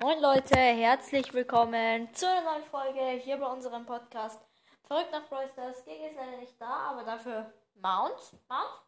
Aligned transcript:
Moin 0.00 0.20
Leute, 0.20 0.54
herzlich 0.54 1.34
willkommen 1.34 2.14
zu 2.14 2.24
einer 2.28 2.52
neuen 2.52 2.62
Folge 2.62 3.20
hier 3.20 3.36
bei 3.36 3.46
unserem 3.46 3.84
Podcast. 3.84 4.40
Verrückt 4.84 5.10
nach 5.10 5.28
Brawl 5.28 5.48
Stars. 5.48 5.84
Gigi 5.84 6.06
ist 6.06 6.14
leider 6.14 6.36
nicht 6.36 6.54
da, 6.60 6.90
aber 6.90 7.02
dafür 7.02 7.52
Mount. 7.74 8.32
Mount? 8.48 8.82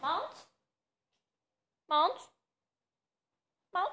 Mount? 0.00 0.32
Mount? 1.88 2.30
Mount? 3.72 3.92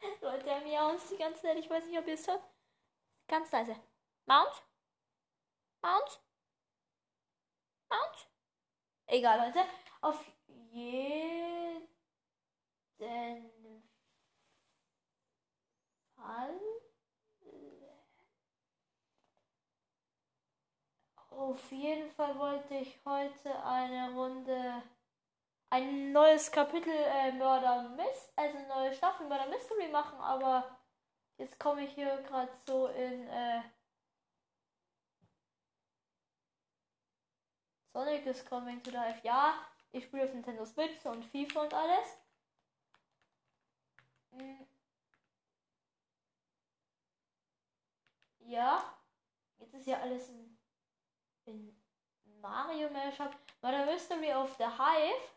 Leute, 0.22 0.48
er 0.48 0.60
miauen 0.62 0.98
die 1.10 1.16
ganze 1.18 1.42
Zeit. 1.42 1.58
Ich 1.58 1.68
weiß 1.68 1.84
nicht, 1.84 1.98
ob 1.98 2.06
ihr 2.06 2.14
es 2.14 2.26
hört. 2.26 2.42
Ganz 3.28 3.52
leise. 3.52 3.76
Mount? 4.24 4.62
Mount? 5.82 6.22
Mount? 7.90 8.28
Egal, 9.04 9.46
Leute. 9.46 9.68
Auf 10.00 10.18
jeden 10.46 11.93
Fall. 16.16 16.60
Auf 21.30 21.70
jeden 21.72 22.08
Fall 22.10 22.38
wollte 22.38 22.74
ich 22.76 23.00
heute 23.04 23.64
eine 23.64 24.12
Runde, 24.14 24.82
ein 25.70 26.12
neues 26.12 26.50
Kapitel 26.50 26.92
äh, 26.92 27.32
Mörder 27.32 27.88
Mist, 27.90 28.32
also 28.36 28.56
eine 28.56 28.68
neue 28.68 28.94
Staffel 28.94 29.26
Mörder 29.26 29.48
Mystery 29.48 29.88
machen, 29.88 30.18
aber 30.20 30.78
jetzt 31.36 31.58
komme 31.58 31.84
ich 31.84 31.92
hier 31.92 32.22
gerade 32.22 32.52
so 32.66 32.86
in 32.86 33.26
äh, 33.28 33.62
Sonic 37.92 38.26
is 38.26 38.44
coming 38.44 38.82
to 38.82 38.90
life. 38.90 39.20
Ja, 39.22 39.54
ich 39.92 40.04
spiele 40.04 40.24
auf 40.24 40.32
Nintendo 40.32 40.64
Switch 40.64 41.04
und 41.06 41.24
FIFA 41.24 41.62
und 41.62 41.74
alles. 41.74 42.23
Hm. 44.36 44.66
Ja, 48.40 48.82
jetzt 49.58 49.74
ist 49.74 49.86
ja 49.86 50.00
alles 50.00 50.28
in, 50.28 50.58
in 51.46 51.82
Mario 52.40 52.90
Mashup. 52.90 53.34
Murder 53.62 53.86
Mystery 53.86 54.32
of 54.34 54.54
the 54.58 54.64
Hive. 54.64 55.34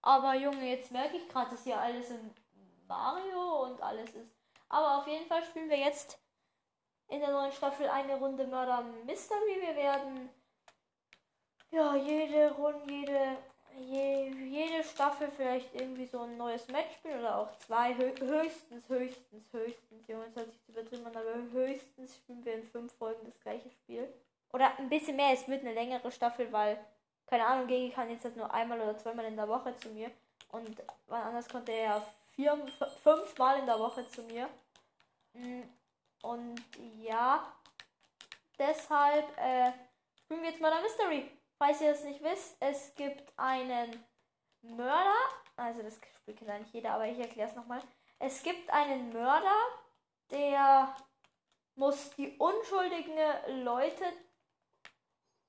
Aber 0.00 0.34
Junge, 0.34 0.70
jetzt 0.70 0.90
merke 0.90 1.16
ich 1.16 1.28
gerade, 1.28 1.50
dass 1.50 1.64
hier 1.64 1.78
alles 1.78 2.10
in 2.10 2.34
Mario 2.86 3.64
und 3.64 3.82
alles 3.82 4.14
ist. 4.14 4.32
Aber 4.68 4.98
auf 4.98 5.06
jeden 5.06 5.26
Fall 5.26 5.44
spielen 5.44 5.68
wir 5.68 5.78
jetzt 5.78 6.18
in 7.08 7.20
der 7.20 7.32
neuen 7.32 7.52
Staffel 7.52 7.88
eine 7.88 8.16
Runde 8.16 8.46
Murder 8.46 8.82
Mystery. 9.04 9.60
Wir 9.60 9.76
werden 9.76 10.30
ja 11.70 11.94
jede 11.96 12.52
Runde, 12.52 12.92
jede 12.92 13.38
je, 13.78 14.30
jede 14.30 14.84
Staffel 14.84 15.30
vielleicht 15.30 15.74
irgendwie 15.74 16.06
so 16.06 16.20
ein 16.20 16.36
neues 16.36 16.66
Match 16.68 16.94
spielen 16.94 17.20
oder 17.20 17.38
auch 17.38 17.56
zwei. 17.58 17.94
höchstens, 17.94 18.88
höchstens, 18.88 19.52
höchstens. 19.52 20.08
Junge, 20.08 20.26
das 20.34 20.44
hört 20.44 20.50
sich 20.50 20.68
übertrieben 20.68 21.06
aber 21.06 21.22
höchstens 21.52 22.16
spielen 22.16 22.44
wir 22.44 22.54
in 22.54 22.64
fünf 22.64 22.92
Folgen 22.94 23.24
das 23.24 23.40
gleiche 23.40 23.70
Spiel. 23.70 24.08
Oder 24.52 24.78
ein 24.78 24.88
bisschen 24.88 25.16
mehr, 25.16 25.32
es 25.32 25.46
wird 25.48 25.62
eine 25.62 25.74
längere 25.74 26.10
Staffel, 26.10 26.50
weil, 26.52 26.78
keine 27.26 27.46
Ahnung, 27.46 27.66
Gegi 27.66 27.90
kann 27.90 28.10
jetzt 28.10 28.24
halt 28.24 28.36
nur 28.36 28.52
einmal 28.52 28.80
oder 28.80 28.96
zweimal 28.96 29.24
in 29.26 29.36
der 29.36 29.48
Woche 29.48 29.74
zu 29.76 29.88
mir. 29.90 30.10
Und 30.52 30.82
wann 31.06 31.22
anders 31.22 31.48
konnte 31.48 31.72
er 31.72 31.82
ja 31.82 32.06
vier, 32.34 32.58
fünfmal 33.02 33.58
in 33.58 33.66
der 33.66 33.78
Woche 33.78 34.06
zu 34.08 34.22
mir. 34.22 34.48
Mm, 35.34 35.62
und 36.22 36.62
ja, 36.98 37.52
deshalb 38.58 39.26
äh, 39.38 39.72
spielen 40.18 40.42
wir 40.42 40.50
jetzt 40.50 40.60
mal 40.60 40.70
der 40.70 40.80
Mystery. 40.80 41.35
Falls 41.58 41.80
ihr 41.80 41.90
es 41.90 42.04
nicht 42.04 42.22
wisst, 42.22 42.56
es 42.60 42.94
gibt 42.94 43.32
einen 43.38 44.04
Mörder. 44.62 45.14
Also 45.56 45.82
das 45.82 45.98
Spiel 46.18 46.34
kennt 46.34 46.50
eigentlich 46.50 46.74
jeder, 46.74 46.92
aber 46.92 47.06
ich 47.06 47.18
erkläre 47.18 47.48
es 47.48 47.56
nochmal. 47.56 47.80
Es 48.18 48.42
gibt 48.42 48.68
einen 48.70 49.12
Mörder, 49.12 49.56
der 50.30 50.94
muss 51.74 52.10
die 52.16 52.36
unschuldigen 52.38 53.14
Leute 53.64 54.04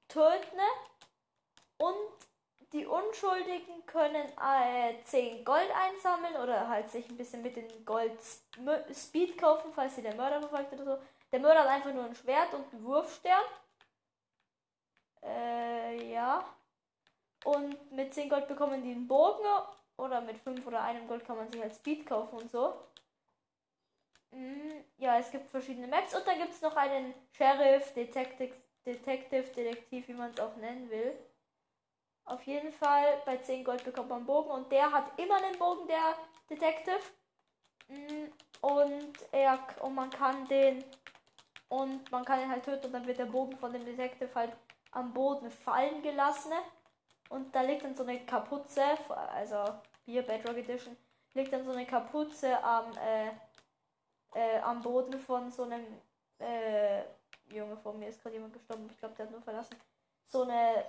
töten 0.08 0.60
und 1.78 1.96
die 2.74 2.86
Unschuldigen 2.86 3.86
können 3.86 4.28
äh, 4.42 5.02
10 5.04 5.46
Gold 5.46 5.72
einsammeln 5.74 6.36
oder 6.36 6.68
halt 6.68 6.90
sich 6.90 7.08
ein 7.10 7.18
bisschen 7.18 7.42
mit 7.42 7.56
den 7.56 7.86
Gold 7.86 8.20
Speed 8.94 9.38
kaufen, 9.38 9.72
falls 9.74 9.96
sie 9.96 10.02
der 10.02 10.16
Mörder 10.16 10.42
verfolgt 10.42 10.74
oder 10.74 10.86
so. 10.86 10.98
Der 11.32 11.40
Mörder 11.40 11.62
hat 11.62 11.70
einfach 11.70 11.94
nur 11.94 12.04
ein 12.04 12.16
Schwert 12.16 12.54
und 12.54 12.74
einen 12.74 12.84
Wurfstern. 12.84 13.44
Äh, 15.24 16.12
ja. 16.12 16.44
Und 17.46 17.92
mit 17.92 18.14
10 18.14 18.30
Gold 18.30 18.48
bekommen 18.48 18.84
die 18.84 18.92
einen 18.92 19.08
Bogen. 19.08 19.46
Oder 19.98 20.22
mit 20.22 20.38
5 20.38 20.66
oder 20.68 20.84
einem 20.84 21.08
Gold 21.08 21.26
kann 21.26 21.38
man 21.38 21.50
sich 21.50 21.62
halt 21.62 21.74
Speed 21.74 22.06
kaufen 22.06 22.38
und 22.38 22.52
so. 22.52 22.74
Mhm, 24.32 24.84
ja, 24.98 25.18
es 25.18 25.32
gibt 25.32 25.50
verschiedene 25.50 25.88
Maps. 25.88 26.14
Und 26.14 26.28
dann 26.28 26.38
gibt 26.38 26.54
es 26.54 26.62
noch 26.62 26.76
einen 26.76 27.14
Sheriff, 27.32 27.94
Detective, 27.94 28.54
Detective, 28.86 29.44
Detektiv, 29.56 30.08
wie 30.08 30.14
man 30.14 30.32
es 30.32 30.40
auch 30.40 30.56
nennen 30.58 30.90
will. 30.90 31.18
Auf 32.26 32.44
jeden 32.44 32.72
Fall, 32.72 33.22
bei 33.26 33.38
10 33.38 33.64
Gold 33.64 33.84
bekommt 33.84 34.10
man 34.10 34.20
einen 34.20 34.28
Bogen. 34.28 34.52
Und 34.52 34.72
der 34.72 34.92
hat 34.92 35.18
immer 35.18 35.38
einen 35.38 35.58
Bogen, 35.58 35.88
der 35.88 36.16
Detective. 36.50 37.00
Mhm, 37.88 38.32
und 38.62 39.14
er 39.32 39.60
und 39.82 39.96
man 39.96 40.10
kann 40.10 40.48
den 40.48 40.84
und 41.70 42.12
man 42.12 42.26
kann 42.26 42.42
ihn 42.42 42.50
halt 42.50 42.64
töten 42.64 42.88
und 42.88 42.94
dann 42.94 43.06
wird 43.06 43.20
der 43.20 43.26
Bogen 43.26 43.56
von 43.58 43.72
dem 43.72 43.86
Detective 43.86 44.30
halt 44.34 44.52
am 44.92 45.14
Boden 45.14 45.52
fallen 45.52 46.02
gelassen. 46.02 46.54
Und 47.30 47.54
da 47.54 47.62
liegt 47.62 47.84
dann 47.84 47.96
so 47.96 48.04
eine 48.04 48.26
Kapuze, 48.26 48.84
also 49.10 49.64
Bier 50.06 50.22
Bedrock 50.22 50.58
Edition, 50.58 50.96
liegt 51.34 51.52
dann 51.52 51.66
so 51.66 51.72
eine 51.72 51.86
Kapuze 51.86 52.64
am, 52.64 52.92
äh, 52.98 53.28
äh, 54.34 54.60
am 54.60 54.82
Boden 54.82 55.20
von 55.20 55.52
so 55.52 55.64
einem 55.64 55.86
äh, 56.40 57.04
Junge 57.50 57.78
vor 57.78 57.94
mir 57.94 58.10
ist 58.10 58.22
gerade 58.22 58.36
jemand 58.36 58.54
gestorben, 58.54 58.88
ich 58.92 58.98
glaube, 58.98 59.16
der 59.16 59.26
hat 59.26 59.32
nur 59.32 59.42
verlassen. 59.42 59.76
So 60.26 60.44
eine 60.44 60.86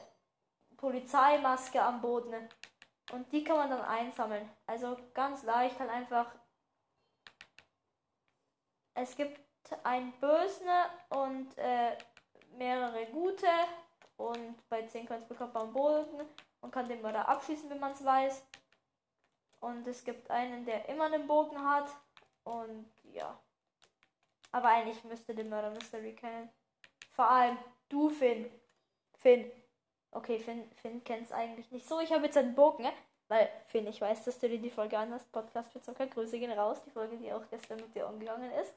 Polizeimaske 0.76 1.81
am 1.81 2.00
Boden. 2.00 2.48
Und 3.12 3.32
die 3.32 3.42
kann 3.44 3.56
man 3.56 3.70
dann 3.70 3.84
einsammeln. 3.84 4.48
Also 4.66 4.97
ganz 5.14 5.42
leicht 5.44 5.78
halt 5.78 5.91
einfach. 5.91 6.26
Es 8.94 9.16
gibt 9.16 9.41
einen 9.84 10.12
Bösen 10.20 10.69
und 11.10 11.56
äh, 11.56 11.97
mehrere 12.56 13.06
gute 13.06 13.47
und 14.19 14.69
bei 14.69 14.84
10 14.84 15.06
Coins 15.06 15.25
bekommt 15.25 15.55
man 15.55 15.73
Bogen 15.73 16.27
und 16.61 16.73
kann 16.73 16.89
den 16.89 17.01
Mörder 17.01 17.27
abschießen, 17.29 17.71
wenn 17.71 17.79
man 17.79 17.93
es 17.93 18.05
weiß. 18.05 18.45
Und 19.61 19.87
es 19.87 20.05
gibt 20.05 20.31
einen, 20.31 20.65
der 20.65 20.89
immer 20.89 21.05
einen 21.05 21.27
Bogen 21.27 21.59
hat. 21.65 21.89
Und 22.45 22.87
ja. 23.12 23.39
Aber 24.51 24.69
eigentlich 24.69 25.03
müsste 25.05 25.34
den 25.34 25.49
Mörder 25.49 25.71
Mystery 25.71 26.15
kennen. 26.15 26.51
Vor 27.11 27.31
allem 27.31 27.59
du, 27.89 28.11
Finn. 28.11 28.51
Finn. 29.17 29.51
Okay, 30.11 30.41
Finn, 30.41 30.71
Finn 30.73 31.05
kennt 31.05 31.27
es 31.27 31.33
eigentlich 31.33 31.71
nicht 31.71 31.87
so. 31.87 32.00
Ich 32.00 32.12
habe 32.12 32.25
jetzt 32.25 32.37
einen 32.37 32.55
Bogen, 32.55 32.83
ne? 32.83 32.93
Weil, 33.29 33.49
Finn, 33.67 33.87
ich 33.87 34.00
weiß, 34.00 34.25
dass 34.25 34.41
du 34.41 34.49
dir 34.49 34.59
die 34.59 34.71
Folge 34.71 34.99
anhast. 34.99 35.31
Podcast 35.31 35.71
für 35.73 35.81
Zucker. 35.81 36.06
Grüße 36.06 36.39
gehen 36.41 36.53
raus. 36.53 36.83
Die 36.85 36.91
Folge, 36.91 37.17
die 37.19 37.33
auch 37.33 37.49
gestern 37.50 37.79
mit 37.79 37.95
dir 37.95 38.09
umgegangen 38.09 38.50
ist. 38.53 38.75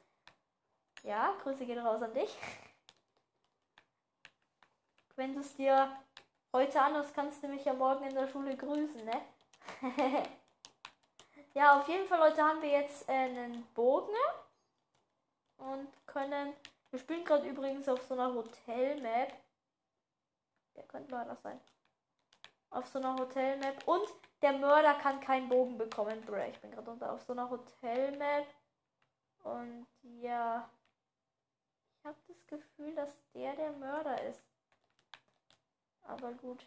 Ja, 1.03 1.33
Grüße 1.41 1.65
gehen 1.65 1.79
raus 1.79 2.03
an 2.03 2.13
dich. 2.13 2.37
Wenn 5.21 5.35
du 5.35 5.41
es 5.41 5.55
dir 5.55 5.95
heute 6.51 6.81
anhörst, 6.81 7.13
kannst 7.13 7.43
du 7.43 7.47
mich 7.47 7.63
ja 7.63 7.73
morgen 7.73 8.05
in 8.05 8.15
der 8.15 8.27
Schule 8.27 8.57
grüßen, 8.57 9.05
ne? 9.05 9.21
ja, 11.53 11.79
auf 11.79 11.87
jeden 11.87 12.07
Fall, 12.07 12.17
Leute, 12.17 12.41
haben 12.41 12.59
wir 12.63 12.69
jetzt 12.69 13.07
äh, 13.07 13.11
einen 13.11 13.63
Bogen 13.75 14.15
und 15.57 16.07
können. 16.07 16.55
Wir 16.89 16.97
spielen 16.97 17.23
gerade 17.23 17.47
übrigens 17.47 17.87
auf 17.87 18.01
so 18.01 18.15
einer 18.15 18.33
Hotel-Map. 18.33 19.31
Der 20.75 20.83
könnte 20.87 21.11
mal 21.11 21.25
das 21.25 21.39
sein. 21.43 21.61
Auf 22.71 22.87
so 22.87 22.97
einer 22.97 23.15
Hotel-Map. 23.15 23.87
Und 23.87 24.07
der 24.41 24.53
Mörder 24.53 24.95
kann 24.95 25.19
keinen 25.19 25.49
Bogen 25.49 25.77
bekommen, 25.77 26.19
Bruh. 26.25 26.49
Ich 26.49 26.59
bin 26.61 26.71
gerade 26.71 26.89
unter 26.89 27.13
auf 27.13 27.21
so 27.21 27.33
einer 27.33 27.47
Hotel-Map. 27.47 28.47
Und 29.43 29.85
ja. 30.01 30.67
Ich 31.99 32.05
habe 32.05 32.17
das 32.27 32.47
Gefühl, 32.47 32.95
dass 32.95 33.11
der 33.35 33.55
der 33.55 33.71
Mörder 33.73 34.19
ist. 34.23 34.50
Aber 36.03 36.33
gut. 36.33 36.65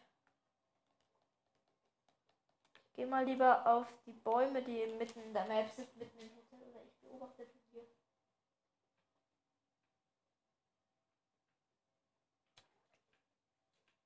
Ich 2.75 2.93
gehe 2.95 3.07
mal 3.07 3.25
lieber 3.25 3.67
auf 3.67 3.89
die 4.07 4.13
Bäume, 4.13 4.63
die 4.63 4.87
mitten 4.99 5.21
in 5.21 5.35
der 5.35 5.47
Map 5.47 5.69
sind, 5.71 5.97
mitten 5.97 6.19
im 6.21 6.31
Hotel. 6.37 6.63
Oder 6.63 6.85
ich 6.85 6.95
beobachte 7.01 7.47
von 7.47 7.61
hier. 7.73 7.87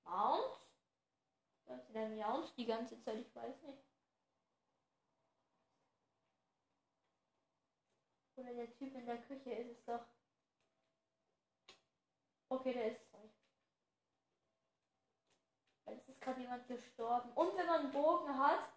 Mount? 0.05 0.59
Hört 1.67 1.95
der 1.95 2.09
Mount 2.09 2.57
die 2.57 2.65
ganze 2.65 2.99
Zeit? 3.01 3.19
Ich 3.19 3.35
weiß 3.35 3.63
nicht. 3.63 3.85
Oder 8.37 8.55
der 8.55 8.73
Typ 8.73 8.95
in 8.95 9.05
der 9.05 9.19
Küche 9.19 9.53
ist 9.53 9.71
es 9.71 9.85
doch. 9.85 10.07
Okay, 12.49 12.73
der 12.73 12.93
ist 12.93 13.03
es 13.03 13.13
nicht. 13.21 13.35
Es 15.85 16.09
ist 16.09 16.09
gerade 16.29 16.41
jemand 16.41 16.69
gestorben. 16.69 17.31
Und 17.33 17.57
wenn 17.57 17.67
man 17.67 17.81
einen 17.81 17.93
Bogen 17.93 18.39
hat, 18.39 18.73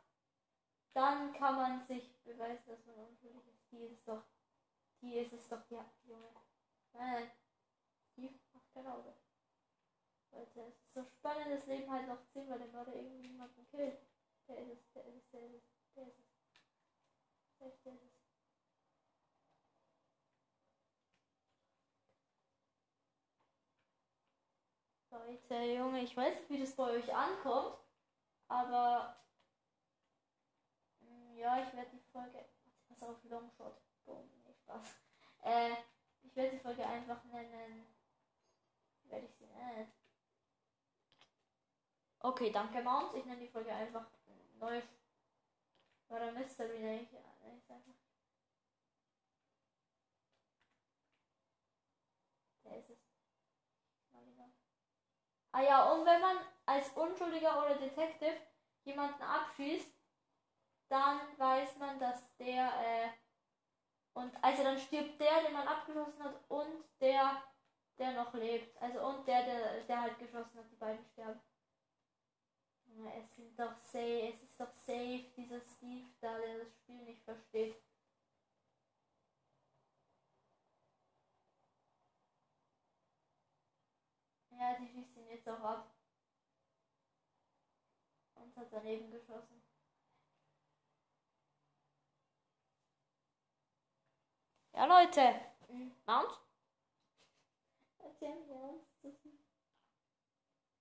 dann 0.93 1.33
kann 1.33 1.55
man 1.55 1.79
sich 1.85 2.21
beweisen, 2.23 2.63
dass 2.67 2.85
man 2.85 2.95
unschuldig 2.95 3.47
ist. 3.47 3.71
Die 3.71 3.83
ist 3.85 4.07
doch, 4.07 4.23
die 5.01 5.17
ist 5.17 5.33
es 5.33 5.47
doch, 5.49 5.69
ja, 5.69 5.85
Junge. 6.03 6.29
Nein, 6.93 7.31
die 8.17 8.39
macht 8.53 8.73
kein 8.73 8.87
Auge. 8.87 9.13
Leute, 10.31 10.61
es 10.61 10.75
ist 10.75 10.93
so 10.93 11.03
spannend, 11.03 11.47
das 11.51 11.65
Leben 11.67 11.91
halt 11.91 12.07
noch 12.07 12.25
ziehen, 12.31 12.49
weil 12.49 12.59
der 12.59 12.67
Mörder 12.67 12.95
irgendwie 12.95 13.27
niemanden 13.27 13.65
killt. 13.69 13.99
Der 14.47 14.57
ist 14.59 14.71
es, 14.71 14.91
der 14.93 15.05
ist 15.05 15.15
es, 15.15 15.29
der 15.31 15.47
ist 15.47 15.55
es, 15.55 15.95
der 15.95 16.07
ist 16.07 16.19
es. 16.19 16.25
Der 17.59 17.67
ist 17.67 17.85
es. 17.85 18.10
Leute, 25.11 25.55
Junge, 25.73 26.01
ich 26.03 26.15
weiß 26.15 26.39
nicht, 26.39 26.49
wie 26.49 26.59
das 26.59 26.73
bei 26.75 26.89
euch 26.89 27.13
ankommt, 27.13 27.77
aber 28.47 29.17
mm, 31.01 31.35
ja, 31.37 31.61
ich 31.61 31.73
werde 31.75 31.91
die 31.91 32.11
Folge. 32.11 32.45
Pass 32.87 33.03
auf, 33.03 33.21
Longshot. 33.25 33.81
Boom, 34.05 34.29
nee, 34.45 34.53
Spaß. 34.53 34.85
Äh, 35.43 35.71
ich 36.23 36.33
werde 36.35 36.51
die 36.51 36.59
Folge 36.59 36.85
einfach 36.85 37.23
nennen. 37.25 37.85
Wie 39.03 39.11
werde 39.11 39.25
ich 39.25 39.35
sie 39.35 39.47
nennen? 39.47 39.91
Okay, 42.19 42.51
danke, 42.51 42.81
Mount. 42.81 43.13
Ich 43.15 43.25
nenne 43.25 43.41
die 43.41 43.49
Folge 43.49 43.73
einfach 43.73 44.07
neu. 44.59 44.81
Oder 46.07 46.31
Mystery 46.31 46.79
nenne 46.79 47.01
ich, 47.01 47.11
nenne 47.11 47.57
ich 47.57 47.69
einfach. 47.69 47.95
Der 52.63 52.77
ist 52.77 52.89
es. 52.91 53.00
Ah 55.53 55.61
ja, 55.61 55.91
und 55.91 56.05
wenn 56.05 56.21
man 56.21 56.37
als 56.65 56.89
Unschuldiger 56.93 57.57
oder 57.63 57.75
Detective 57.75 58.37
jemanden 58.83 59.21
abschießt, 59.21 59.93
dann 60.89 61.19
weiß 61.37 61.77
man, 61.77 61.99
dass 61.99 62.35
der, 62.37 62.67
äh, 62.81 63.09
und 64.13 64.31
also 64.43 64.63
dann 64.63 64.77
stirbt 64.77 65.19
der, 65.19 65.43
den 65.43 65.53
man 65.53 65.67
abgeschossen 65.67 66.23
hat, 66.23 66.35
und 66.49 66.83
der, 66.99 67.43
der 67.97 68.11
noch 68.13 68.33
lebt. 68.33 68.81
Also 68.81 69.05
und 69.05 69.27
der, 69.27 69.43
der, 69.43 69.83
der 69.83 70.01
halt 70.01 70.19
geschossen 70.19 70.57
hat, 70.57 70.71
die 70.71 70.75
beiden 70.75 71.05
sterben. 71.05 71.41
Es 73.17 73.35
sind 73.35 73.57
doch 73.57 73.77
safe, 73.77 74.33
es 74.33 74.43
ist 74.43 74.59
doch 74.59 74.73
safe, 74.73 75.31
dieser 75.37 75.61
Steve 75.61 76.09
da, 76.19 76.37
der 76.37 76.59
das 76.59 76.73
Spiel 76.75 77.03
nicht 77.03 77.23
versteht. 77.23 77.75
Ja, 84.61 84.75
die 84.75 84.87
schießt 84.87 85.17
ihn 85.17 85.27
jetzt 85.27 85.49
auch 85.49 85.63
ab. 85.63 85.91
Und 88.35 88.55
hat 88.55 88.71
daneben 88.71 89.09
geschossen. 89.09 89.59
Ja, 94.73 94.85
Leute. 94.85 95.41
Mount? 96.05 96.39
Erzählen 97.97 98.47
wir 98.47 98.55
uns 98.55 98.83
das. 99.01 99.13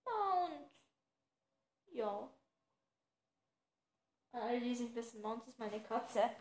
Mount. 0.05 0.73
Ja. 1.87 2.31
Alle, 4.33 4.61
die 4.61 4.77
sich 4.77 4.95
wissen, 4.95 5.23
Mount 5.23 5.47
ist 5.49 5.59
meine 5.59 5.83
Katze. 5.83 6.37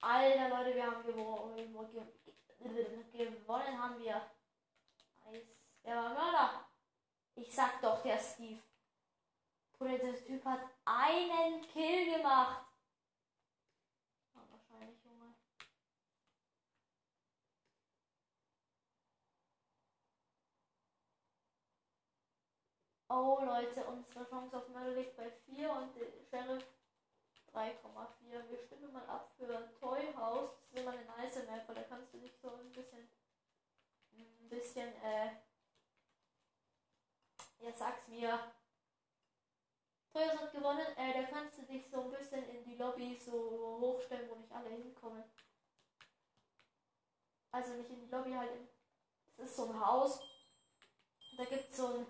Alter, 0.00 0.48
Leute, 0.48 0.74
wir 0.76 0.86
haben 0.86 1.02
gewonnen. 1.04 1.72
Gewonnen 3.12 3.82
haben 3.82 3.98
wir. 3.98 4.30
Wer 5.82 5.96
war 5.96 6.14
Mörder? 6.14 6.68
Ich 7.34 7.54
sag 7.54 7.80
doch, 7.82 8.02
der 8.02 8.18
Steve. 8.18 8.60
Bruder, 9.72 9.98
der 9.98 10.24
Typ 10.24 10.44
hat 10.44 10.60
einen 10.84 11.62
Kill 11.62 12.16
gemacht. 12.16 12.66
Wahrscheinlich, 14.34 15.04
Junge. 15.04 15.34
Oh, 23.08 23.38
Leute, 23.44 23.84
unsere 23.84 24.28
Chance 24.28 24.56
auf 24.56 24.68
Mörder 24.68 24.94
liegt 24.94 25.16
bei 25.16 25.30
4 25.46 25.70
und 25.70 25.94
der 25.96 26.06
Sheriff 26.30 26.64
3,4. 27.52 28.50
Wir 28.50 28.58
stimmen 28.58 28.92
mal 28.92 29.06
ab 29.06 29.32
für 29.36 29.72
Toy 29.80 30.12
House. 30.16 30.50
Das 30.60 30.70
ist 30.70 30.78
immer 30.80 30.92
eine 30.92 31.04
nice 31.04 31.46
Map, 31.46 31.66
weil 31.66 31.74
da 31.74 31.82
kannst 31.82 32.12
du 32.14 32.18
dich 32.18 32.36
so 32.40 32.50
ein 32.54 32.72
bisschen, 32.72 33.08
ein 34.12 34.48
bisschen, 34.48 34.88
äh, 35.02 35.30
ja, 37.58 37.72
sag's 37.72 38.08
mir. 38.08 38.52
Toy 40.12 40.28
House 40.28 40.40
hat 40.40 40.52
gewonnen, 40.52 40.86
äh, 40.96 41.12
da 41.14 41.22
kannst 41.24 41.58
du 41.58 41.62
dich 41.62 41.88
so 41.88 42.02
ein 42.02 42.10
bisschen 42.10 42.44
in 42.48 42.64
die 42.64 42.76
Lobby 42.76 43.16
so 43.16 43.78
hochstellen, 43.80 44.28
wo 44.30 44.36
nicht 44.36 44.52
alle 44.52 44.70
hinkommen. 44.70 45.24
Nicht 47.88 48.00
in 48.00 48.06
die 48.06 48.14
Lobby 48.14 48.32
halt. 48.32 48.50
Es 49.36 49.48
ist 49.48 49.56
so 49.56 49.70
ein 49.70 49.80
Haus. 49.80 50.20
Da 51.36 51.44
gibt 51.44 51.70
es 51.70 51.76
so 51.76 51.86
ein 51.86 52.06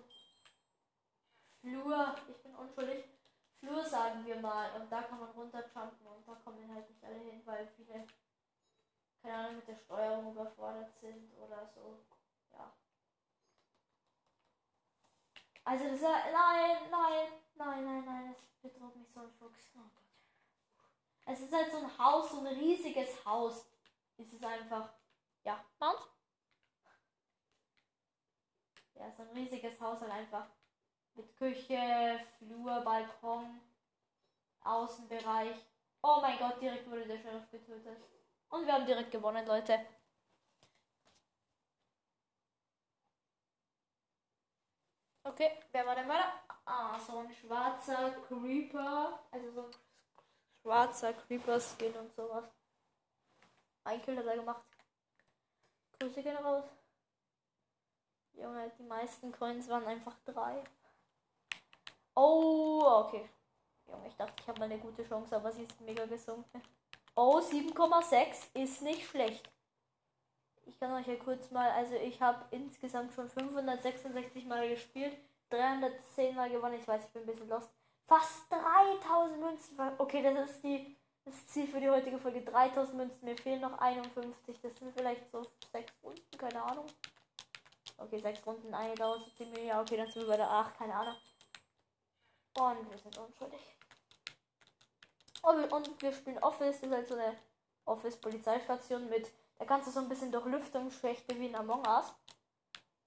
Flur. 1.61 2.15
Ich 2.27 2.43
bin 2.43 2.55
unschuldig. 2.55 3.05
Flur, 3.59 3.83
sagen 3.83 4.25
wir 4.25 4.39
mal. 4.39 4.81
Und 4.81 4.91
da 4.91 5.03
kann 5.03 5.19
man 5.19 5.29
runterjumpen 5.31 6.07
und 6.07 6.27
da 6.27 6.35
kommen 6.35 6.73
halt 6.73 6.89
nicht 6.89 7.03
alle 7.03 7.19
hin, 7.19 7.41
weil 7.45 7.67
viele, 7.75 8.05
keine 9.21 9.35
Ahnung, 9.35 9.55
mit 9.57 9.67
der 9.67 9.75
Steuerung 9.75 10.31
überfordert 10.31 10.95
sind 10.97 11.33
oder 11.37 11.65
so. 11.67 11.99
Ja. 12.51 12.73
Also 15.63 15.83
das 15.85 15.93
ist, 15.93 16.01
nein, 16.01 16.89
nein, 16.89 17.27
nein, 17.55 17.85
nein, 17.85 18.05
nein, 18.05 18.33
das 18.33 18.71
bedroht 18.71 18.95
mich 18.95 19.11
so 19.11 19.21
ein 19.21 19.31
Fuchs. 19.31 19.71
Oh 19.75 19.79
Gott. 19.93 20.09
Es 21.25 21.41
ist 21.41 21.53
halt 21.53 21.71
so 21.71 21.77
ein 21.77 21.97
Haus, 21.97 22.31
so 22.31 22.39
ein 22.39 22.47
riesiges 22.47 23.23
Haus. 23.23 23.69
Es 24.17 24.33
ist 24.33 24.43
einfach, 24.43 24.98
ja, 25.49 25.65
Mount? 25.79 25.99
Ja, 28.95 29.11
so 29.11 29.23
ein 29.23 29.29
riesiges 29.29 29.79
Haus 29.81 30.01
halt 30.01 30.11
einfach. 30.11 30.47
Mit 31.15 31.35
Küche, 31.37 32.19
Flur, 32.37 32.81
Balkon, 32.81 33.59
Außenbereich. 34.61 35.57
Oh 36.03 36.19
mein 36.21 36.37
Gott, 36.37 36.61
direkt 36.61 36.89
wurde 36.89 37.07
der 37.07 37.17
Sheriff 37.17 37.49
getötet. 37.49 37.97
Und 38.49 38.65
wir 38.65 38.73
haben 38.73 38.85
direkt 38.85 39.11
gewonnen, 39.11 39.45
Leute. 39.45 39.79
Okay, 45.23 45.51
wer 45.71 45.85
war 45.85 45.95
der 45.95 46.05
Mörder? 46.05 46.33
Ah, 46.65 46.99
so 46.99 47.19
ein 47.19 47.33
schwarzer 47.33 48.11
Creeper. 48.27 49.27
Also 49.31 49.51
so 49.51 49.61
ein 49.65 49.71
schwarzer 50.61 51.13
Creeper-Skin 51.13 51.95
und 51.95 52.13
sowas. 52.15 52.45
Ein 53.83 54.01
Kill 54.01 54.17
hat 54.17 54.25
er 54.25 54.35
gemacht. 54.35 54.68
Grüße 55.99 56.23
gehen 56.23 56.37
raus. 56.37 56.63
Junge, 58.33 58.71
die 58.79 58.83
meisten 58.83 59.33
Coins 59.33 59.67
waren 59.67 59.85
einfach 59.85 60.15
drei. 60.23 60.63
Oh, 62.15 62.81
okay. 63.05 63.29
Junge, 63.85 64.07
ich 64.07 64.15
dachte, 64.15 64.33
ich 64.39 64.47
habe 64.47 64.59
mal 64.59 64.65
eine 64.65 64.79
gute 64.79 65.03
Chance, 65.03 65.35
aber 65.35 65.51
sie 65.51 65.63
ist 65.63 65.81
mega 65.81 66.05
gesunken. 66.05 66.61
Oh, 67.15 67.39
7,6 67.39 68.55
ist 68.61 68.81
nicht 68.81 69.09
schlecht. 69.09 69.49
Ich 70.65 70.79
kann 70.79 70.93
euch 70.93 71.07
ja 71.07 71.17
kurz 71.17 71.51
mal, 71.51 71.69
also 71.71 71.95
ich 71.95 72.21
habe 72.21 72.45
insgesamt 72.51 73.13
schon 73.13 73.27
566 73.27 74.45
Mal 74.45 74.69
gespielt, 74.69 75.17
310 75.49 76.35
Mal 76.35 76.49
gewonnen. 76.49 76.79
Ich 76.79 76.87
weiß, 76.87 77.03
ich 77.03 77.11
bin 77.11 77.23
ein 77.23 77.25
bisschen 77.25 77.49
lost. 77.49 77.71
Fast 78.05 78.49
3000 78.49 79.39
Münzen. 79.39 79.77
Okay, 79.97 80.23
das 80.23 80.49
ist 80.49 80.63
die 80.63 80.95
das 81.29 81.47
Ziel 81.47 81.67
für 81.67 81.79
die 81.79 81.89
heutige 81.89 82.17
Folge. 82.17 82.41
3000 82.41 82.97
Münzen. 82.97 83.25
Mir 83.25 83.37
fehlen 83.37 83.61
noch 83.61 83.77
51. 83.79 84.59
Das 84.61 84.75
sind 84.77 84.93
vielleicht 84.95 85.29
so 85.31 85.45
6 85.71 85.91
Runden, 86.03 86.37
keine 86.37 86.63
Ahnung. 86.63 86.85
Okay, 87.97 88.19
6 88.19 88.45
Runden, 88.45 88.73
eine 88.73 88.95
dauert 88.95 89.21
so 89.21 89.31
10 89.31 89.49
Minuten. 89.49 89.67
Ja, 89.67 89.81
okay, 89.81 89.97
dann 89.97 90.11
sind 90.11 90.23
wir 90.23 90.29
bei 90.29 90.37
der 90.37 90.49
8, 90.49 90.77
keine 90.77 90.95
Ahnung. 90.95 91.15
Und 92.57 92.89
wir 92.89 92.97
sind 92.97 93.17
unschuldig. 93.17 93.59
Und 95.41 96.01
wir 96.01 96.11
spielen 96.13 96.39
Office, 96.39 96.81
das 96.81 96.89
ist 96.89 96.95
halt 96.95 97.07
so 97.07 97.15
eine 97.15 97.37
Office-Polizeistation 97.85 99.09
mit, 99.09 99.29
da 99.57 99.65
kannst 99.65 99.87
du 99.87 99.91
so 99.91 99.99
ein 99.99 100.09
bisschen 100.09 100.31
durch 100.31 100.45
Lüftungsschächte 100.45 101.39
wie 101.39 101.47
in 101.47 101.55
Among 101.55 101.85
Us. 101.87 102.13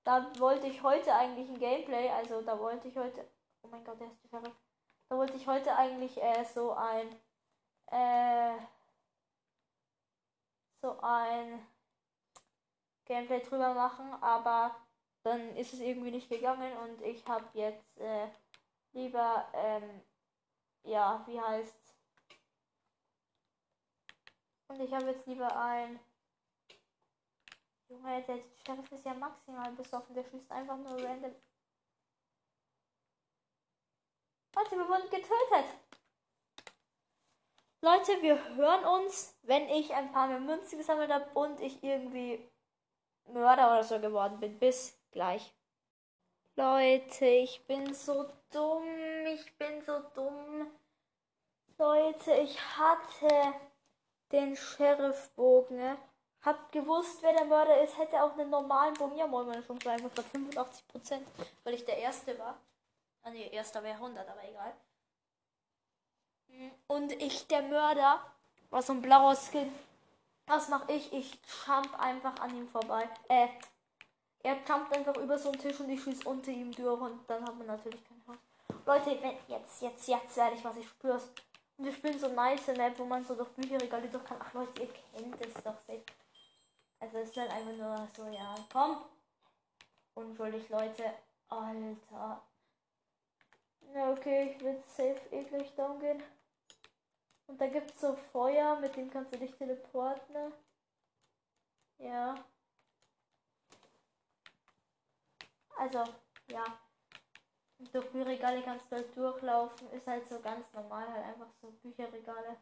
Da 0.05 0.31
wollte 0.39 0.67
ich 0.67 0.83
heute 0.83 1.15
eigentlich 1.15 1.49
ein 1.49 1.59
Gameplay, 1.59 2.09
also 2.11 2.43
da 2.43 2.59
wollte 2.59 2.89
ich 2.89 2.97
heute, 2.97 3.25
oh 3.63 3.69
mein 3.69 3.85
Gott, 3.85 4.01
der 4.01 4.09
ist 4.09 4.23
die 4.25 4.29
Sheriff. 4.29 4.55
Da 5.09 5.17
wollte 5.17 5.37
ich 5.37 5.47
heute 5.47 5.77
eigentlich 5.77 6.21
äh, 6.21 6.45
so 6.45 6.73
ein, 6.73 7.09
äh, 7.93 8.59
so 10.81 10.99
ein 11.01 11.65
Gameplay 13.05 13.41
drüber 13.41 13.75
machen, 13.75 14.13
aber 14.23 14.75
dann 15.23 15.55
ist 15.57 15.73
es 15.75 15.81
irgendwie 15.81 16.11
nicht 16.11 16.29
gegangen 16.29 16.77
und 16.79 17.01
ich 17.03 17.25
habe 17.27 17.47
jetzt, 17.55 17.99
äh, 17.99 18.29
lieber, 18.93 19.49
ähm, 19.55 20.03
ja, 20.85 21.23
wie 21.27 21.41
heißt 21.41 21.83
Und 24.73 24.81
ich 24.81 24.93
habe 24.95 25.11
jetzt 25.11 25.27
lieber 25.27 25.55
ein. 25.55 26.01
Junge, 27.89 28.23
der 28.23 28.41
Sheriff 28.65 28.91
ist 28.91 29.05
ja 29.05 29.13
maximal 29.13 29.71
besoffen, 29.73 30.15
der 30.15 30.25
schießt 30.25 30.51
einfach 30.51 30.79
nur 30.79 30.93
random. 30.93 31.35
Leute, 34.57 34.77
wir 34.77 34.89
wurden 34.89 35.11
getötet. 35.11 35.92
Leute, 37.85 38.23
wir 38.23 38.55
hören 38.55 38.85
uns, 38.85 39.37
wenn 39.43 39.69
ich 39.69 39.93
ein 39.93 40.13
paar 40.13 40.29
mehr 40.29 40.39
Münzen 40.39 40.79
gesammelt 40.79 41.13
habe 41.13 41.27
und 41.35 41.61
ich 41.61 41.83
irgendwie 41.83 42.49
Mörder 43.27 43.73
oder 43.73 43.83
so 43.83 43.99
geworden 43.99 44.39
bin. 44.39 44.57
Bis 44.61 44.97
gleich. 45.11 45.53
Leute, 46.55 47.27
ich 47.27 47.67
bin 47.67 47.93
so 47.93 48.25
dumm. 48.53 48.87
Ich 49.27 49.59
bin 49.59 49.83
so 49.83 49.99
dumm. 50.15 50.71
Leute, 51.77 52.35
ich 52.35 52.57
hatte 52.79 53.53
den 54.31 54.55
Sheriffbogen. 54.55 55.77
Ne? 55.77 55.99
Hab 56.43 56.71
gewusst, 56.71 57.21
wer 57.23 57.33
der 57.33 57.47
Mörder 57.47 57.83
ist. 57.83 57.99
Hätte 57.99 58.23
auch 58.23 58.39
einen 58.39 58.51
normalen 58.51 58.95
Bogen. 58.95 59.17
Ja, 59.17 59.27
moin, 59.27 59.49
meine 59.49 59.67
Chance 59.67 59.85
war 59.87 59.95
einfach 59.95 60.11
bei 60.11 60.23
85 60.23 60.87
Prozent, 60.87 61.27
weil 61.65 61.75
ich 61.75 61.85
der 61.85 61.99
Erste 61.99 62.39
war. 62.39 62.61
Ah, 63.25 63.31
nee, 63.31 63.49
Erster 63.51 63.83
wäre 63.83 63.97
100, 63.97 64.29
aber 64.29 64.45
egal. 64.49 64.73
Und 66.87 67.13
ich, 67.13 67.47
der 67.47 67.63
Mörder, 67.63 68.21
war 68.71 68.83
so 68.83 68.93
ein 68.93 69.03
blauer 69.03 69.37
Skin. 69.37 69.73
Was 70.47 70.69
mache 70.69 70.93
ich? 70.93 71.13
Ich 71.13 71.39
jump 71.67 71.99
einfach 71.99 72.39
an 72.41 72.57
ihm 72.57 72.69
vorbei. 72.69 73.09
Äh, 73.29 73.49
er 74.43 74.57
jumpt 74.69 74.95
einfach 74.95 75.17
über 75.17 75.39
so 75.39 75.51
einen 75.51 75.61
Tisch 75.61 75.79
und 75.81 75.89
ich 75.89 76.03
schieße 76.03 76.29
unter 76.29 76.51
ihm 76.51 76.73
durch 76.73 77.01
und 77.01 77.21
dann 77.29 77.47
hat 77.47 77.57
man 77.57 77.67
natürlich 77.67 78.03
keine 78.05 78.21
Chance. 78.25 78.41
Leute, 78.85 79.23
wenn, 79.23 79.37
jetzt, 79.47 79.81
jetzt, 79.81 80.09
jetzt 80.09 80.37
werde 80.37 80.57
ich 80.57 80.65
was, 80.65 80.77
ich 80.77 80.89
spür's. 80.89 81.31
Und 81.77 81.85
wir 81.85 81.93
spielen 81.93 82.19
so 82.19 82.29
nice 82.29 82.67
Map, 82.69 82.99
wo 82.99 83.05
man 83.05 83.25
so 83.25 83.35
durch 83.35 83.49
Bücherregale 83.51 84.09
durch 84.09 84.25
kann. 84.25 84.39
Ach 84.41 84.53
Leute, 84.53 84.83
ihr 84.83 84.89
kennt 84.89 85.41
es 85.41 85.55
doch 85.63 85.79
safe. 85.87 86.03
Also 86.99 87.19
es 87.19 87.31
ist 87.31 87.37
halt 87.37 87.51
einfach 87.51 87.73
nur 87.73 88.09
so, 88.17 88.27
ja, 88.27 88.55
komm. 88.73 88.97
Unschuldig, 90.15 90.69
Leute. 90.69 91.13
Alter. 91.49 92.43
Ja, 93.95 94.11
okay, 94.11 94.55
ich 94.55 94.65
will 94.65 94.83
safe 94.97 95.21
eklig 95.31 95.75
down 95.77 96.01
gehen. 96.01 96.23
Und 97.53 97.61
da 97.61 97.67
gibt 97.67 97.91
es 97.91 98.01
so 98.01 98.15
Feuer, 98.15 98.81
mit 98.81 98.97
dem 98.97 99.11
kannst 99.11 99.35
du 99.35 99.39
dich 99.39 99.55
teleporten. 99.57 100.33
Ne? 100.33 100.53
Ja. 101.99 102.35
Also, 105.77 106.03
ja. 106.47 106.65
durch 107.93 108.11
Bücherregale 108.11 108.63
kannst 108.63 108.91
du 108.91 108.97
halt 108.97 109.15
durchlaufen. 109.15 109.91
Ist 109.91 110.07
halt 110.07 110.27
so 110.27 110.41
ganz 110.41 110.73
normal, 110.73 111.07
halt 111.07 111.27
einfach 111.27 111.53
so 111.61 111.71
Bücherregale. 111.83 112.57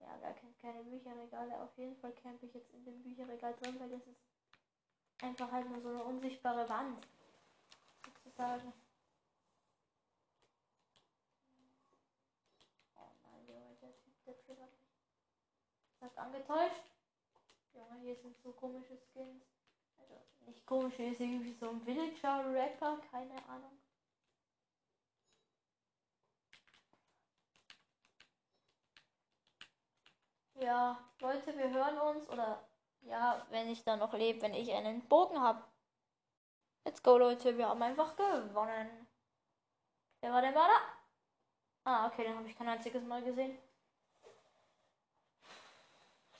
Ja, 0.00 0.08
wer 0.20 0.32
kennt 0.32 0.58
keine 0.58 0.82
Bücherregale? 0.82 1.56
Auf 1.60 1.78
jeden 1.78 1.94
Fall 2.00 2.12
campe 2.14 2.46
ich 2.46 2.54
jetzt 2.54 2.74
in 2.74 2.84
dem 2.84 3.00
Bücherregal 3.00 3.54
drin, 3.54 3.78
weil 3.78 3.90
das 3.90 4.04
ist 4.08 4.24
einfach 5.22 5.52
halt 5.52 5.70
nur 5.70 5.80
so 5.80 5.88
eine 5.90 6.02
unsichtbare 6.02 6.68
Wand. 6.68 7.06
Sozusagen. 8.24 8.72
der 14.30 14.44
triggert 14.44 14.70
mich. 14.78 14.88
Sagt 16.00 16.16
angetäuscht. 16.16 16.82
Junge, 17.74 18.00
hier 18.00 18.16
sind 18.16 18.36
so 18.42 18.52
komische 18.52 18.96
Skins. 18.96 19.44
Also 19.98 20.14
nicht 20.46 20.66
komisch, 20.66 20.94
hier 20.96 21.12
ist 21.12 21.20
irgendwie 21.20 21.52
so 21.52 21.68
ein 21.68 21.84
Villager-Rapper, 21.84 22.98
keine 23.10 23.36
Ahnung. 23.46 23.78
Ja, 30.54 30.98
Leute, 31.20 31.56
wir 31.56 31.70
hören 31.70 31.98
uns 31.98 32.28
oder 32.28 32.66
ja, 33.02 33.46
wenn 33.50 33.68
ich 33.68 33.84
da 33.84 33.96
noch 33.96 34.12
lebe, 34.14 34.42
wenn 34.42 34.54
ich 34.54 34.72
einen 34.72 35.06
Bogen 35.06 35.40
habe. 35.40 35.62
Let's 36.84 37.02
go, 37.02 37.18
Leute, 37.18 37.56
wir 37.56 37.68
haben 37.68 37.82
einfach 37.82 38.16
gewonnen. 38.16 39.06
Wer 40.20 40.32
war 40.32 40.40
der 40.40 40.52
Mörder? 40.52 40.80
Ah, 41.84 42.06
okay, 42.06 42.24
den 42.24 42.36
habe 42.36 42.48
ich 42.48 42.56
kein 42.56 42.68
einziges 42.68 43.04
Mal 43.04 43.22
gesehen. 43.22 43.58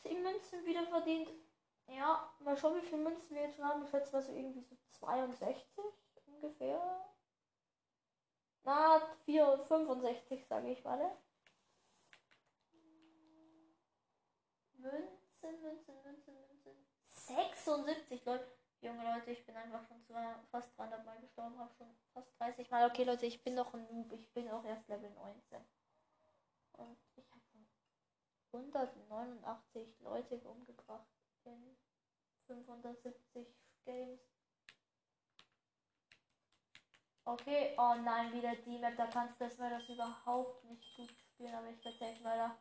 10 0.02 0.22
Münzen 0.22 0.64
wieder 0.64 0.86
verdient. 0.86 1.30
Ja, 1.86 2.32
mal 2.40 2.56
schauen, 2.56 2.76
wie 2.76 2.86
viele 2.86 3.02
Münzen 3.02 3.34
wir 3.34 3.42
jetzt 3.42 3.56
schon 3.56 3.64
haben. 3.64 3.84
Ich 3.84 3.90
schätze 3.90 4.12
mal 4.12 4.22
so 4.22 4.32
irgendwie 4.32 4.62
so 4.62 4.76
62 5.00 5.84
ungefähr. 6.26 7.04
Na, 8.62 9.00
4, 9.24 9.58
65 9.66 10.46
sage 10.46 10.70
ich, 10.70 10.84
warte. 10.84 11.10
Münzen, 14.74 15.62
Münzen, 15.62 16.02
Münzen, 16.02 16.34
Münzen. 16.34 16.86
76 17.06 18.24
Leute. 18.24 18.46
Junge 18.82 19.04
Leute, 19.04 19.30
ich 19.32 19.44
bin 19.44 19.54
einfach 19.56 19.86
schon 19.86 20.02
zu, 20.04 20.14
fast 20.50 20.76
300 20.78 21.04
Mal 21.04 21.20
gestorben, 21.20 21.58
habe 21.58 21.74
schon 21.74 21.94
fast 22.14 22.32
30 22.40 22.70
Mal. 22.70 22.88
Okay, 22.88 23.04
Leute, 23.04 23.26
ich 23.26 23.44
bin 23.44 23.54
noch 23.54 23.74
ein 23.74 23.86
Noob. 23.90 24.10
Ich 24.12 24.32
bin 24.32 24.48
auch 24.50 24.64
erst 24.64 24.88
Level 24.88 25.10
19. 25.10 25.60
Und 26.72 26.96
ich 27.16 27.29
189 28.52 30.00
Leute 30.00 30.40
umgebracht 30.40 31.06
in 31.44 31.76
570 32.46 33.46
Games. 33.84 34.20
Okay, 37.24 37.74
oh 37.78 37.94
nein, 38.02 38.32
wieder 38.32 38.56
die 38.56 38.78
Map, 38.78 38.96
da 38.96 39.06
kannst 39.06 39.40
du 39.40 39.44
das 39.44 39.56
das 39.56 39.88
überhaupt 39.88 40.64
nicht 40.64 40.96
gut 40.96 41.10
spielen, 41.10 41.54
aber 41.54 41.68
ich 41.68 41.84
echt 41.86 42.24
weiter 42.24 42.56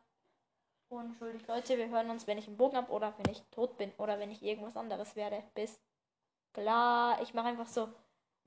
unschuldig. 0.88 1.46
Leute, 1.46 1.78
wir 1.78 1.88
hören 1.88 2.10
uns, 2.10 2.26
wenn 2.26 2.38
ich 2.38 2.46
einen 2.46 2.56
Bogen 2.56 2.76
habe 2.76 2.92
oder 2.92 3.14
wenn 3.18 3.32
ich 3.32 3.42
tot 3.50 3.76
bin 3.78 3.92
oder 3.98 4.18
wenn 4.18 4.30
ich 4.30 4.42
irgendwas 4.42 4.76
anderes 4.76 5.16
werde. 5.16 5.42
Bis 5.54 5.80
klar, 6.52 7.20
ich 7.22 7.34
mache 7.34 7.48
einfach 7.48 7.66
so 7.66 7.92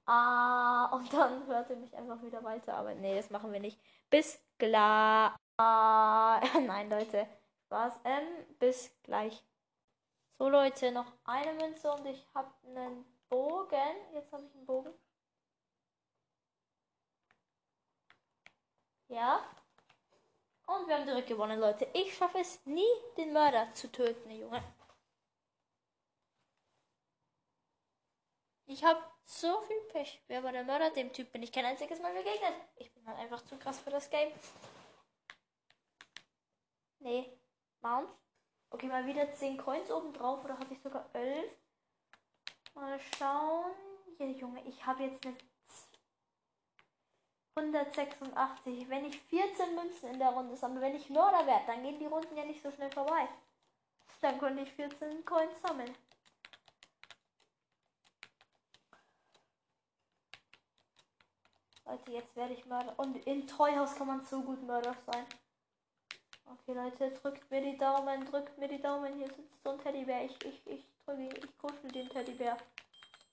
ah 0.06 0.86
und 0.88 1.12
dann 1.14 1.46
hört 1.48 1.70
ihr 1.70 1.78
mich 1.78 1.96
einfach 1.96 2.22
wieder 2.22 2.44
weiter, 2.44 2.74
aber 2.74 2.94
nee, 2.96 3.16
das 3.16 3.30
machen 3.30 3.52
wir 3.52 3.60
nicht. 3.60 3.80
Bis 4.10 4.44
klar. 4.58 5.36
Ah, 5.58 6.42
nein, 6.62 6.90
Leute. 6.90 7.28
Spaß. 7.66 7.94
Ähm, 8.06 8.28
bis 8.60 8.92
gleich. 9.04 9.44
So, 10.38 10.50
Leute, 10.50 10.92
noch 10.92 11.12
eine 11.26 11.54
Münze 11.54 11.92
und 11.92 12.06
ich 12.06 12.28
habe 12.34 12.52
einen 12.66 13.06
Bogen. 13.30 13.96
Jetzt 14.14 14.32
habe 14.32 14.44
ich 14.44 14.54
einen 14.56 14.66
Bogen. 14.66 14.94
Ja. 19.08 19.44
Und 20.66 20.88
wir 20.88 20.96
haben 20.96 21.06
direkt 21.06 21.28
gewonnen, 21.28 21.60
Leute. 21.60 21.88
Ich 21.94 22.16
schaffe 22.16 22.40
es 22.40 22.66
nie, 22.66 22.88
den 23.18 23.34
Mörder 23.34 23.72
zu 23.74 23.92
töten, 23.92 24.32
Junge. 24.32 24.62
Ich 28.66 28.84
habe 28.84 29.02
so 29.26 29.62
viel 29.62 29.80
Pech. 29.92 30.22
Wer 30.28 30.44
war 30.44 30.52
der 30.52 30.64
Mörder? 30.64 30.90
Dem 30.92 31.14
Typ 31.14 31.32
bin 31.32 31.44
ich 31.44 31.52
kein 31.52 31.66
einziges 31.66 32.00
Mal 32.02 32.14
begegnet. 32.14 32.54
Ich 32.78 32.92
bin 32.94 33.06
halt 33.08 33.20
einfach 33.20 33.44
zu 33.46 33.58
krass 33.58 33.80
für 33.80 33.92
das 33.92 34.10
Game. 34.10 34.32
Nee. 37.04 37.38
Mount. 37.82 38.10
Okay, 38.70 38.88
mal 38.88 39.06
wieder 39.06 39.32
10 39.34 39.58
Coins 39.58 39.92
oben 39.92 40.14
drauf. 40.14 40.44
Oder 40.44 40.58
hatte 40.58 40.74
ich 40.74 40.82
sogar 40.82 41.10
11? 41.14 41.52
Mal 42.74 43.00
schauen. 43.18 43.72
Ja, 44.18 44.26
Junge, 44.26 44.64
ich 44.66 44.86
habe 44.86 45.04
jetzt 45.04 45.26
eine 45.26 45.36
186. 47.56 48.90
Wenn 48.90 49.06
ich 49.06 49.20
14 49.22 49.76
Münzen 49.76 50.12
in 50.12 50.20
der 50.20 50.30
Runde 50.30 50.56
sammle, 50.56 50.82
wenn 50.82 50.96
ich 50.96 51.10
Mörder 51.10 51.46
werde, 51.46 51.66
dann 51.68 51.84
gehen 51.84 52.00
die 52.00 52.06
Runden 52.06 52.36
ja 52.38 52.46
nicht 52.46 52.64
so 52.64 52.72
schnell 52.72 52.92
vorbei. 52.92 53.28
Dann 54.22 54.40
konnte 54.40 54.64
ich 54.64 54.72
14 54.72 55.26
Coins 55.26 55.62
sammeln. 55.62 55.94
Leute, 61.86 62.12
jetzt 62.12 62.36
werde 62.38 62.54
ich 62.54 62.66
Mörder. 62.66 62.98
Und 62.98 63.18
in 63.28 63.46
Treuhaus 63.46 63.94
kann 63.96 64.08
man 64.08 64.26
so 64.26 64.42
gut 64.42 64.64
Mörder 64.64 64.96
sein. 65.06 65.26
Okay, 66.46 66.74
Leute, 66.74 67.12
drückt 67.12 67.50
mir 67.50 67.62
die 67.62 67.78
Daumen, 67.78 68.26
drückt 68.26 68.58
mir 68.58 68.68
die 68.68 68.82
Daumen. 68.82 69.18
Hier 69.18 69.28
sitzt 69.28 69.64
so 69.64 69.72
ein 69.72 69.80
Teddybär. 69.80 70.26
Ich, 70.26 70.46
ich, 70.46 70.68
ich 70.68 70.86
drücke, 71.06 71.30
ich 71.38 71.58
kuschel 71.58 71.92
den 71.92 72.10
Teddybär. 72.10 72.58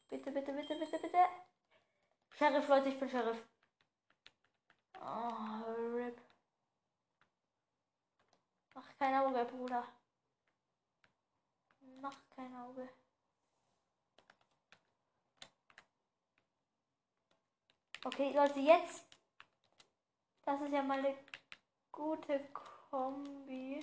Bitte, 0.09 0.31
bitte, 0.31 0.53
bitte, 0.53 0.79
bitte, 0.79 0.99
bitte. 0.99 1.19
Sheriff, 2.31 2.69
Leute, 2.69 2.89
ich 2.89 2.99
bin 2.99 3.11
Sheriff. 3.11 3.43
Oh, 5.01 5.65
RIP. 5.95 6.21
Mach 8.75 8.89
kein 8.99 9.15
Auge, 9.15 9.45
Bruder. 9.45 9.87
Mach 12.01 12.17
kein 12.35 12.55
Auge. 12.57 12.89
Okay, 18.05 18.33
Leute, 18.35 18.61
jetzt. 18.61 19.07
Das 20.43 20.61
ist 20.61 20.73
ja 20.73 20.83
mal 20.83 20.99
eine 20.99 21.17
gute 21.93 22.41
Kombi. 22.91 23.79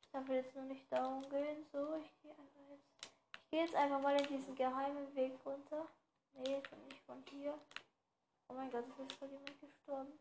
Ich 0.00 0.10
darf 0.12 0.28
jetzt 0.28 0.54
nur 0.54 0.64
nicht 0.64 0.90
darum 0.90 1.22
gehen. 1.28 1.66
So, 1.72 1.96
ich 1.96 2.10
gehe 2.22 2.30
einfach 2.30 2.68
jetzt. 2.70 3.12
Ich 3.44 3.50
gehe 3.50 3.62
jetzt 3.62 3.74
einfach 3.74 4.00
mal 4.00 4.20
in 4.20 4.26
diesen 4.28 4.54
geheimen 4.54 5.14
Weg 5.14 5.34
runter. 5.44 5.86
Nee, 6.34 6.62
nicht 6.86 7.00
von 7.04 7.22
hier. 7.30 7.58
Oh 8.48 8.54
mein 8.54 8.70
Gott, 8.70 8.84
es 8.88 8.98
ist 8.98 9.18
voll 9.18 9.28
jemand 9.28 9.60
gestorben. 9.60 10.18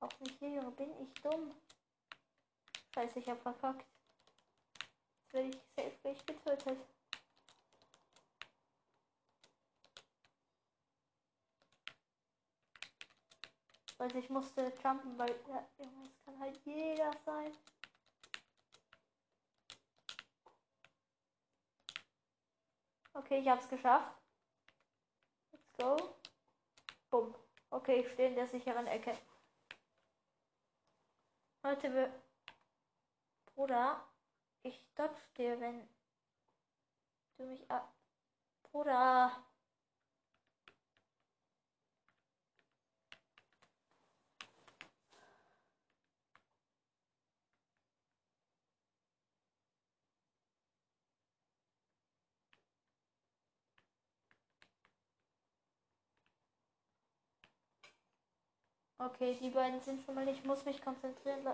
Auch 0.00 0.20
nicht 0.20 0.38
hier, 0.38 0.50
Junge. 0.50 0.70
Bin 0.72 0.90
ich 1.00 1.14
dumm? 1.22 1.54
Scheiße, 2.94 3.18
ich 3.18 3.28
hab 3.28 3.40
verkackt. 3.40 3.86
Jetzt 5.32 5.32
werde 5.32 5.48
ich 5.48 5.56
safe 5.74 5.96
gleich 6.02 6.26
getötet. 6.26 6.78
Also 13.98 14.18
ich 14.18 14.28
musste 14.28 14.72
jumpen, 14.82 15.18
weil 15.18 15.34
ja, 15.48 15.66
es 15.78 16.24
kann 16.24 16.38
halt 16.40 16.58
jeder 16.64 17.12
sein. 17.24 17.52
Okay, 23.14 23.38
ich 23.38 23.48
hab's 23.48 23.68
geschafft. 23.68 24.12
Let's 25.52 25.72
go. 25.78 26.16
Bumm. 27.10 27.34
Okay, 27.70 28.00
ich 28.00 28.12
stehe 28.12 28.28
in 28.28 28.34
der 28.34 28.48
sicheren 28.48 28.86
Ecke. 28.88 29.16
Leute, 31.62 31.94
wir. 31.94 32.12
Bruder, 33.54 34.04
ich 34.64 34.84
dodge 34.96 35.14
dir, 35.38 35.60
wenn 35.60 35.88
du 37.36 37.44
mich 37.44 37.70
ab. 37.70 37.94
Bruder. 38.64 39.44
Okay, 59.04 59.36
die 59.38 59.50
beiden 59.50 59.80
sind 59.82 60.02
schon 60.02 60.14
mal. 60.14 60.26
Ich 60.28 60.42
muss 60.44 60.64
mich 60.64 60.80
konzentrieren. 60.80 61.46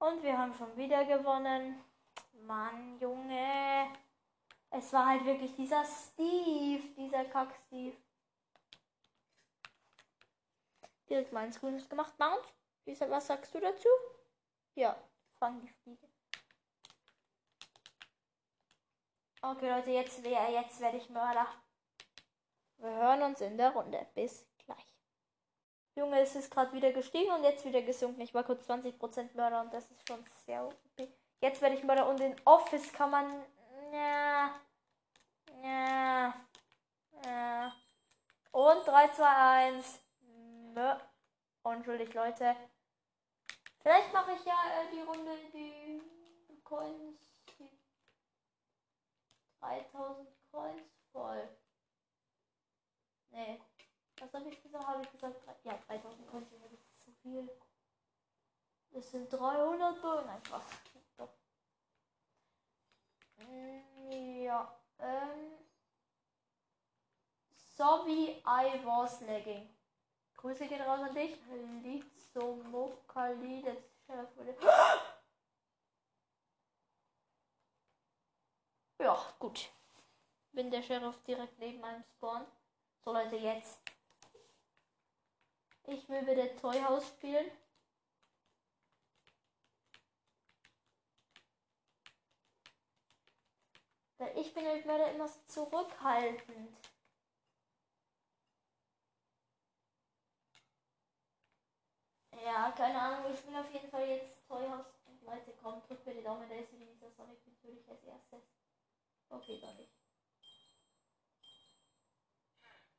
Und 0.00 0.22
wir 0.24 0.36
haben 0.36 0.52
schon 0.54 0.76
wieder 0.76 1.04
gewonnen. 1.04 1.84
Mann, 2.32 2.98
Junge. 2.98 3.86
Es 4.70 4.92
war 4.92 5.06
halt 5.06 5.24
wirklich 5.24 5.54
dieser 5.54 5.84
Steve, 5.84 6.82
dieser 6.96 7.24
Kack-Steve. 7.26 7.96
Direkt 11.08 11.32
mal 11.32 11.44
ein 11.44 11.52
Screenshot 11.52 11.90
gemacht. 11.90 12.18
Mount, 12.18 12.52
was 12.86 13.26
sagst 13.28 13.54
du 13.54 13.60
dazu? 13.60 13.88
Ja, 14.74 15.00
fang 15.38 15.60
die 15.60 15.68
Fliege. 15.68 16.08
Okay, 19.42 19.70
Leute, 19.70 19.90
jetzt, 19.90 20.24
jetzt 20.24 20.80
werde 20.80 20.96
ich 20.96 21.08
Mörder. 21.08 21.46
Wir 22.78 22.90
hören 22.90 23.22
uns 23.22 23.40
in 23.40 23.56
der 23.56 23.70
Runde. 23.70 24.06
Bis 24.14 24.49
Junge, 26.00 26.20
es 26.20 26.34
ist 26.34 26.50
gerade 26.50 26.72
wieder 26.72 26.92
gestiegen 26.92 27.30
und 27.30 27.42
jetzt 27.42 27.62
wieder 27.62 27.82
gesunken. 27.82 28.22
Ich 28.22 28.32
war 28.32 28.42
kurz 28.42 28.66
20% 28.68 29.36
Mörder 29.36 29.60
und 29.60 29.74
das 29.74 29.90
ist 29.90 30.08
schon 30.08 30.24
sehr 30.46 30.64
OP. 30.64 30.74
Jetzt 31.42 31.60
werde 31.60 31.76
ich 31.76 31.84
Mörder 31.84 32.08
und 32.08 32.18
in 32.20 32.34
Office 32.46 32.90
kann 32.90 33.10
man. 33.10 33.44
Ja. 33.92 34.58
Ja. 35.62 36.34
Ja. 37.22 37.72
Und 38.50 38.86
3, 38.86 39.08
2, 39.08 39.26
1. 39.76 40.00
Mö. 40.72 40.94
Unschuldig, 41.64 42.14
Leute. 42.14 42.56
Vielleicht 43.82 44.10
mache 44.14 44.32
ich 44.32 44.44
ja 44.46 44.54
äh, 44.54 44.90
die 44.90 45.02
Runde, 45.02 45.36
die 45.52 46.62
Coins. 46.64 47.20
Die 47.58 47.68
3000 49.60 50.28
Coins 50.50 50.82
voll. 51.12 51.46
Nee. 53.32 53.60
Was 54.20 54.34
habe 54.34 54.50
ich 54.50 54.62
gesagt? 54.62 54.86
Habe 54.86 55.02
ich 55.02 55.10
gesagt? 55.10 55.36
Ja, 55.64 55.78
3000 55.86 56.28
Container, 56.28 56.68
das 56.70 56.80
ist 56.80 57.04
zu 57.04 57.12
viel. 57.22 57.50
Das 58.90 59.10
sind 59.10 59.32
300 59.32 60.02
Bohnen 60.02 60.28
einfach. 60.28 60.62
Doch. 61.16 61.30
Ja, 64.10 64.76
ähm. 64.98 65.52
So 67.76 68.04
wie 68.06 68.32
I 68.44 68.84
was 68.84 69.22
lagging. 69.22 69.70
Grüße 70.36 70.66
gehen 70.66 70.82
raus 70.82 71.00
an 71.00 71.14
dich. 71.14 71.38
Lizomokali, 71.82 73.62
das 73.62 73.78
Chef 74.06 74.36
wurde. 74.36 74.56
Ja, 78.98 79.18
gut. 79.38 79.70
Bin 80.52 80.70
der 80.70 80.82
Sheriff 80.82 81.22
direkt 81.22 81.58
neben 81.58 81.82
einem 81.82 82.04
Spawn. 82.04 82.44
So 83.02 83.14
Leute, 83.14 83.36
jetzt 83.36 83.78
ich 85.90 86.08
will 86.08 86.26
wieder 86.26 86.56
Toy 86.56 86.80
House 86.80 87.08
spielen. 87.08 87.50
Weil 94.18 94.38
ich 94.38 94.52
bin 94.52 94.66
halt 94.66 94.84
leider 94.84 95.12
immer 95.12 95.28
zurückhaltend. 95.46 96.76
Ja, 102.44 102.70
keine 102.72 103.00
Ahnung, 103.00 103.32
ich 103.32 103.46
will 103.46 103.56
auf 103.56 103.72
jeden 103.72 103.90
Fall 103.90 104.08
jetzt 104.08 104.46
Toy 104.46 104.68
House. 104.68 104.94
Und 105.06 105.22
Leute, 105.22 105.52
komm, 105.62 105.82
drück 105.82 106.04
mir 106.06 106.14
die 106.14 106.22
Daumen, 106.22 106.48
da 106.48 106.54
ist 106.54 106.72
dieser 106.72 107.10
Sonic 107.10 107.38
natürlich 107.46 107.88
als 107.88 108.02
erstes. 108.04 108.42
Okay, 109.28 109.58
dann 109.60 109.76
nicht. 109.76 109.92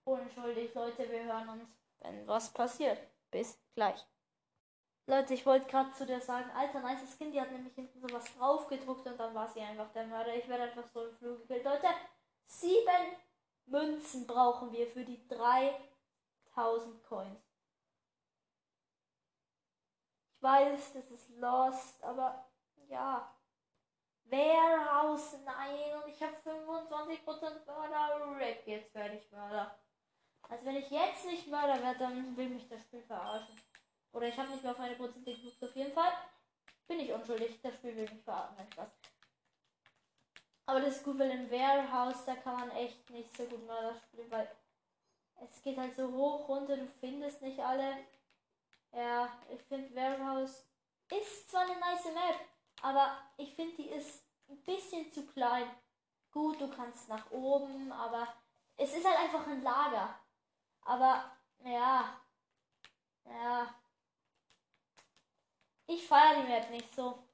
Unschuldig, 0.03 0.73
Leute, 0.73 1.09
wir 1.09 1.23
hören 1.23 1.49
uns 1.49 1.81
wenn 2.01 2.27
was 2.27 2.53
passiert. 2.53 2.99
Bis 3.31 3.59
gleich. 3.73 4.05
Leute, 5.07 5.33
ich 5.33 5.45
wollte 5.45 5.67
gerade 5.67 5.91
zu 5.93 6.05
dir 6.05 6.21
sagen, 6.21 6.49
alter, 6.51 6.81
nice 6.81 7.15
Skin, 7.17 7.31
die 7.31 7.41
hat 7.41 7.51
nämlich 7.51 7.73
hinten 7.73 7.99
sowas 7.99 8.25
drauf 8.37 8.67
gedruckt 8.67 9.07
und 9.07 9.17
dann 9.17 9.33
war 9.33 9.47
sie 9.47 9.61
einfach 9.61 9.91
der 9.93 10.07
Mörder. 10.07 10.35
Ich 10.35 10.47
werde 10.47 10.63
einfach 10.63 10.87
so 10.93 11.07
im 11.07 11.15
Flug 11.17 11.41
gekillt. 11.41 11.65
Leute, 11.65 11.87
sieben 12.45 13.17
Münzen 13.65 14.27
brauchen 14.27 14.71
wir 14.71 14.87
für 14.87 15.03
die 15.03 15.27
3000 15.27 17.03
Coins. 17.03 17.41
Ich 20.35 20.43
weiß, 20.43 20.93
das 20.93 21.11
ist 21.11 21.29
lost, 21.37 22.03
aber 22.03 22.45
ja. 22.87 23.35
Warehouse, 24.25 25.37
nein, 25.43 26.01
und 26.01 26.09
ich 26.09 26.21
habe 26.23 26.35
25% 26.45 27.65
Mörder. 27.65 28.37
Rick, 28.37 28.65
jetzt 28.65 28.93
werde 28.93 29.17
ich 29.17 29.29
Mörder. 29.31 29.77
Also 30.51 30.65
wenn 30.65 30.75
ich 30.75 30.91
jetzt 30.91 31.25
nicht 31.25 31.47
Mörder 31.47 31.81
werde, 31.81 31.99
dann 31.99 32.35
will 32.35 32.49
mich 32.49 32.67
das 32.67 32.81
Spiel 32.81 33.01
verarschen. 33.03 33.55
Oder 34.11 34.27
ich 34.27 34.37
habe 34.37 34.49
nicht 34.49 34.61
mehr 34.61 34.73
auf 34.73 34.79
eine 34.81 34.95
Prozente 34.95 35.33
geguckt. 35.33 35.63
Auf 35.63 35.75
jeden 35.77 35.93
Fall 35.93 36.11
bin 36.89 36.99
ich 36.99 37.13
unschuldig. 37.13 37.61
Das 37.61 37.73
Spiel 37.75 37.95
will 37.95 38.09
mich 38.09 38.21
verarschen. 38.21 38.57
Nein, 38.57 38.67
Spaß. 38.73 38.91
Aber 40.65 40.81
das 40.81 40.97
ist 40.97 41.05
gut, 41.05 41.17
weil 41.17 41.31
im 41.31 41.49
Warehouse, 41.49 42.25
da 42.25 42.35
kann 42.35 42.55
man 42.55 42.71
echt 42.71 43.09
nicht 43.11 43.35
so 43.35 43.45
gut 43.45 43.65
Mörder 43.65 43.95
spielen, 43.95 44.29
weil 44.29 44.51
es 45.41 45.61
geht 45.61 45.77
halt 45.77 45.95
so 45.95 46.11
hoch 46.11 46.49
runter, 46.49 46.75
du 46.75 46.85
findest 46.85 47.41
nicht 47.41 47.59
alle. 47.59 48.05
Ja, 48.91 49.29
ich 49.49 49.61
finde 49.63 49.95
Warehouse 49.95 50.65
ist 51.09 51.49
zwar 51.49 51.61
eine 51.61 51.79
nice 51.79 52.05
Map, 52.13 52.39
aber 52.81 53.17
ich 53.37 53.55
finde 53.55 53.75
die 53.77 53.89
ist 53.89 54.25
ein 54.49 54.61
bisschen 54.63 55.09
zu 55.13 55.25
klein. 55.27 55.69
Gut, 56.29 56.59
du 56.59 56.69
kannst 56.69 57.07
nach 57.07 57.31
oben, 57.31 57.91
aber 57.91 58.27
es 58.75 58.93
ist 58.93 59.05
halt 59.05 59.17
einfach 59.17 59.47
ein 59.47 59.63
Lager. 59.63 60.19
Aber, 60.81 61.37
ja. 61.63 62.21
Ja. 63.25 63.75
Ich 65.87 66.07
feiere 66.07 66.41
die 66.41 66.47
Map 66.47 66.69
nicht 66.71 66.93
so. 66.95 67.27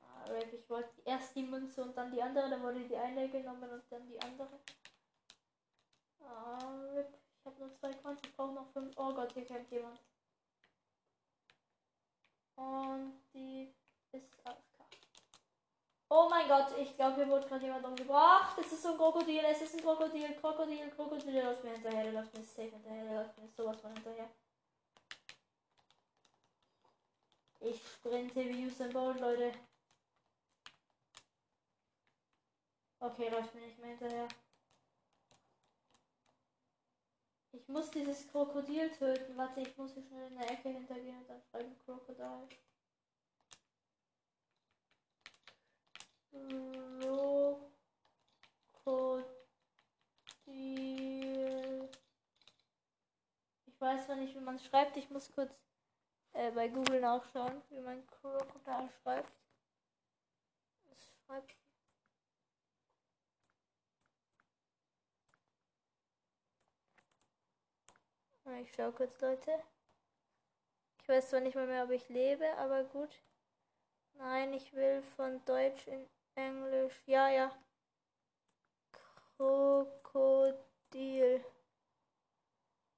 Ah, 0.00 0.32
ich 0.52 0.68
wollte 0.68 1.00
erst 1.04 1.36
die 1.36 1.42
Münze 1.42 1.82
und 1.82 1.96
dann 1.96 2.10
die 2.10 2.22
andere, 2.22 2.50
dann 2.50 2.62
wurde 2.62 2.86
die 2.86 2.96
eine 2.96 3.28
genommen 3.30 3.70
und 3.70 3.84
dann 3.90 4.06
die 4.08 4.20
andere. 4.20 4.60
Ah, 6.20 6.58
Rip. 6.94 7.18
Ich 7.38 7.46
habe 7.46 7.58
nur 7.60 7.72
zwei 7.72 7.92
Coins, 7.94 8.20
ich 8.24 8.34
brauche 8.34 8.52
noch 8.54 8.72
fünf. 8.72 8.92
Oh 8.96 9.14
Gott, 9.14 9.32
hier 9.32 9.46
kämpft 9.46 9.70
jemand. 9.70 10.00
Und 12.56 13.22
die 13.32 13.72
ist 14.12 14.28
Oh 16.10 16.26
mein 16.30 16.48
Gott, 16.48 16.68
ich 16.78 16.96
glaube, 16.96 17.16
hier 17.16 17.28
wurde 17.28 17.46
gerade 17.46 17.66
jemand 17.66 17.84
umgebracht. 17.84 18.58
Es 18.58 18.72
ist 18.72 18.82
so 18.82 18.92
ein 18.92 18.96
Krokodil, 18.96 19.44
es 19.44 19.60
ist 19.60 19.74
ein 19.74 19.82
Krokodil, 19.82 20.34
Krokodil, 20.36 20.90
Krokodil. 20.90 21.32
Der 21.32 21.44
läuft 21.44 21.64
mir 21.64 21.72
hinterher, 21.72 22.04
der 22.04 22.12
läuft 22.12 22.34
mir 22.34 22.44
safe 22.44 22.70
hinterher, 22.70 23.04
der 23.04 23.14
läuft 23.22 23.38
mir 23.38 23.48
sowas 23.48 23.80
von 23.80 23.92
hinterher. 23.92 24.30
Ich 27.60 27.86
sprinte 27.86 28.40
wie 28.48 28.66
Usain 28.66 28.90
Bolt, 28.90 29.20
Leute. 29.20 29.52
Okay, 33.00 33.28
läuft 33.28 33.54
mir 33.54 33.60
nicht 33.60 33.78
mehr 33.78 33.90
hinterher. 33.90 34.28
Ich 37.52 37.68
muss 37.68 37.90
dieses 37.90 38.28
Krokodil 38.28 38.90
töten. 38.92 39.36
Warte, 39.36 39.60
ich 39.60 39.76
muss 39.76 39.92
hier 39.92 40.04
schnell 40.04 40.28
in 40.28 40.38
der 40.38 40.50
Ecke 40.52 40.70
hintergehen 40.70 41.18
und 41.18 41.28
dann 41.28 41.42
schreiben 41.42 41.78
Krokodil. 41.84 42.48
Krokodil. 48.84 49.28
Ich 53.66 53.80
weiß 53.80 54.06
zwar 54.06 54.16
nicht, 54.16 54.34
wie 54.34 54.40
man 54.40 54.56
es 54.56 54.66
schreibt. 54.66 54.96
Ich 54.96 55.10
muss 55.10 55.32
kurz 55.32 55.52
äh, 56.32 56.50
bei 56.52 56.68
Google 56.68 57.00
nachschauen, 57.00 57.62
wie 57.70 57.80
man 57.80 58.06
Krokodil 58.06 58.90
schreibt. 59.02 59.32
Es 60.90 61.16
schreibt 61.26 61.56
ah, 68.44 68.58
Ich 68.60 68.74
schau 68.74 68.90
kurz, 68.92 69.20
Leute. 69.20 69.62
Ich 71.02 71.08
weiß 71.08 71.30
zwar 71.30 71.40
nicht 71.40 71.54
mal 71.54 71.66
mehr, 71.66 71.84
ob 71.84 71.90
ich 71.90 72.08
lebe, 72.08 72.46
aber 72.58 72.84
gut. 72.84 73.22
Nein, 74.14 74.52
ich 74.52 74.74
will 74.74 75.02
von 75.02 75.44
Deutsch 75.44 75.86
in 75.86 76.06
Englisch. 76.38 77.02
Ja, 77.06 77.28
ja. 77.28 77.50
Krokodil. 79.36 80.54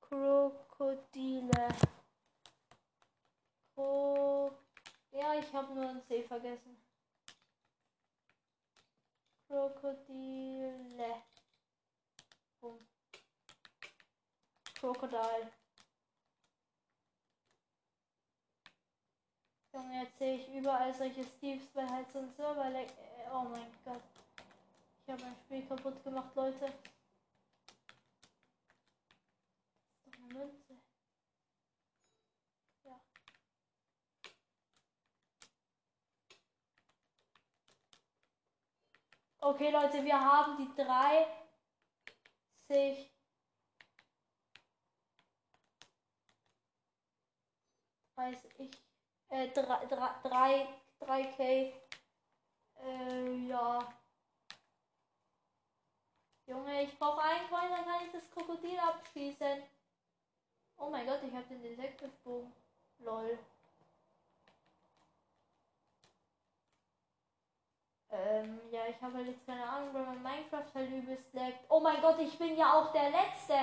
Krokodile. 0.00 1.68
Kro 3.74 4.50
ja, 5.12 5.34
ich 5.34 5.52
habe 5.52 5.74
nur 5.74 5.88
ein 5.88 6.02
C 6.04 6.22
vergessen. 6.22 6.76
Krokodile. 9.46 11.22
Boom. 12.60 12.86
Krokodil. 14.74 15.52
Junge, 19.72 20.02
jetzt 20.02 20.18
sehe 20.18 20.36
ich 20.36 20.48
überall 20.48 20.92
solche 20.92 21.24
Steves 21.24 21.68
bei 21.68 21.86
halt 21.86 22.10
so 22.10 22.18
ein 22.18 22.30
Server. 22.32 22.70
Oh 23.32 23.44
mein 23.44 23.70
Gott. 23.84 24.02
Ich 25.04 25.12
habe 25.12 25.22
mein 25.22 25.36
Spiel 25.36 25.64
kaputt 25.66 26.02
gemacht, 26.02 26.34
Leute. 26.34 26.72
Okay, 39.42 39.70
Leute, 39.70 40.04
wir 40.04 40.20
haben 40.20 40.54
die 40.56 40.74
30 40.74 41.26
weiß 48.16 48.44
ich 48.58 48.70
äh, 49.30 49.48
3, 49.48 49.86
3, 50.22 50.68
3K. 51.00 51.72
Äh, 52.84 53.46
ja. 53.46 53.78
Junge, 56.46 56.82
ich 56.82 56.98
brauche 56.98 57.22
einen 57.22 57.48
Coin, 57.48 57.70
dann 57.70 57.84
kann 57.84 58.06
ich 58.06 58.12
das 58.12 58.30
Krokodil 58.30 58.78
abschießen. 58.78 59.62
Oh 60.78 60.90
mein 60.90 61.06
Gott, 61.06 61.20
ich 61.22 61.32
habe 61.32 61.44
den 61.44 61.62
Detektivbogen. 61.62 62.52
Lol. 62.98 63.38
Ähm, 68.10 68.60
ja, 68.72 68.86
ich 68.88 69.00
habe 69.00 69.18
halt 69.18 69.28
jetzt 69.28 69.46
keine 69.46 69.64
Ahnung, 69.64 69.94
weil 69.94 70.04
mein 70.04 70.22
Minecraft 70.22 70.74
halt 70.74 70.90
übelst 70.90 71.32
laggt. 71.32 71.64
Oh 71.68 71.80
mein 71.80 72.00
Gott, 72.00 72.18
ich 72.18 72.36
bin 72.38 72.56
ja 72.56 72.74
auch 72.74 72.92
der 72.92 73.10
Letzte. 73.10 73.54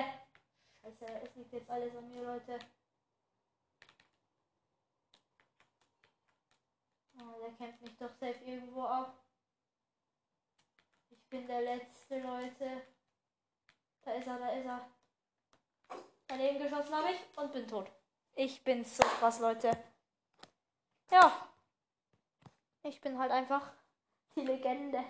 Scheiße, 0.80 1.06
es 1.22 1.34
liegt 1.34 1.52
jetzt 1.52 1.70
alles 1.70 1.94
an 1.94 2.08
mir, 2.08 2.22
Leute. 2.22 2.58
Der 7.38 7.52
kämpft 7.52 7.80
mich 7.82 7.96
doch 7.96 8.10
safe 8.10 8.44
irgendwo 8.44 8.82
ab. 8.82 9.14
Ich 11.10 11.28
bin 11.28 11.46
der 11.46 11.62
letzte, 11.62 12.20
Leute. 12.20 12.82
Da 14.02 14.12
ist 14.12 14.26
er, 14.26 14.38
da 14.38 14.48
ist 14.50 14.66
er. 14.66 14.90
Daneben 16.26 16.58
geschossen 16.58 16.94
habe 16.94 17.10
ich 17.10 17.38
und 17.38 17.52
bin 17.52 17.66
tot. 17.66 17.90
Ich 18.34 18.62
bin 18.62 18.84
so 18.84 19.02
krass, 19.02 19.40
Leute. 19.40 19.70
Ja. 21.10 21.48
Ich 22.82 23.00
bin 23.00 23.18
halt 23.18 23.32
einfach 23.32 23.72
die 24.34 24.44
Legende. 24.44 24.98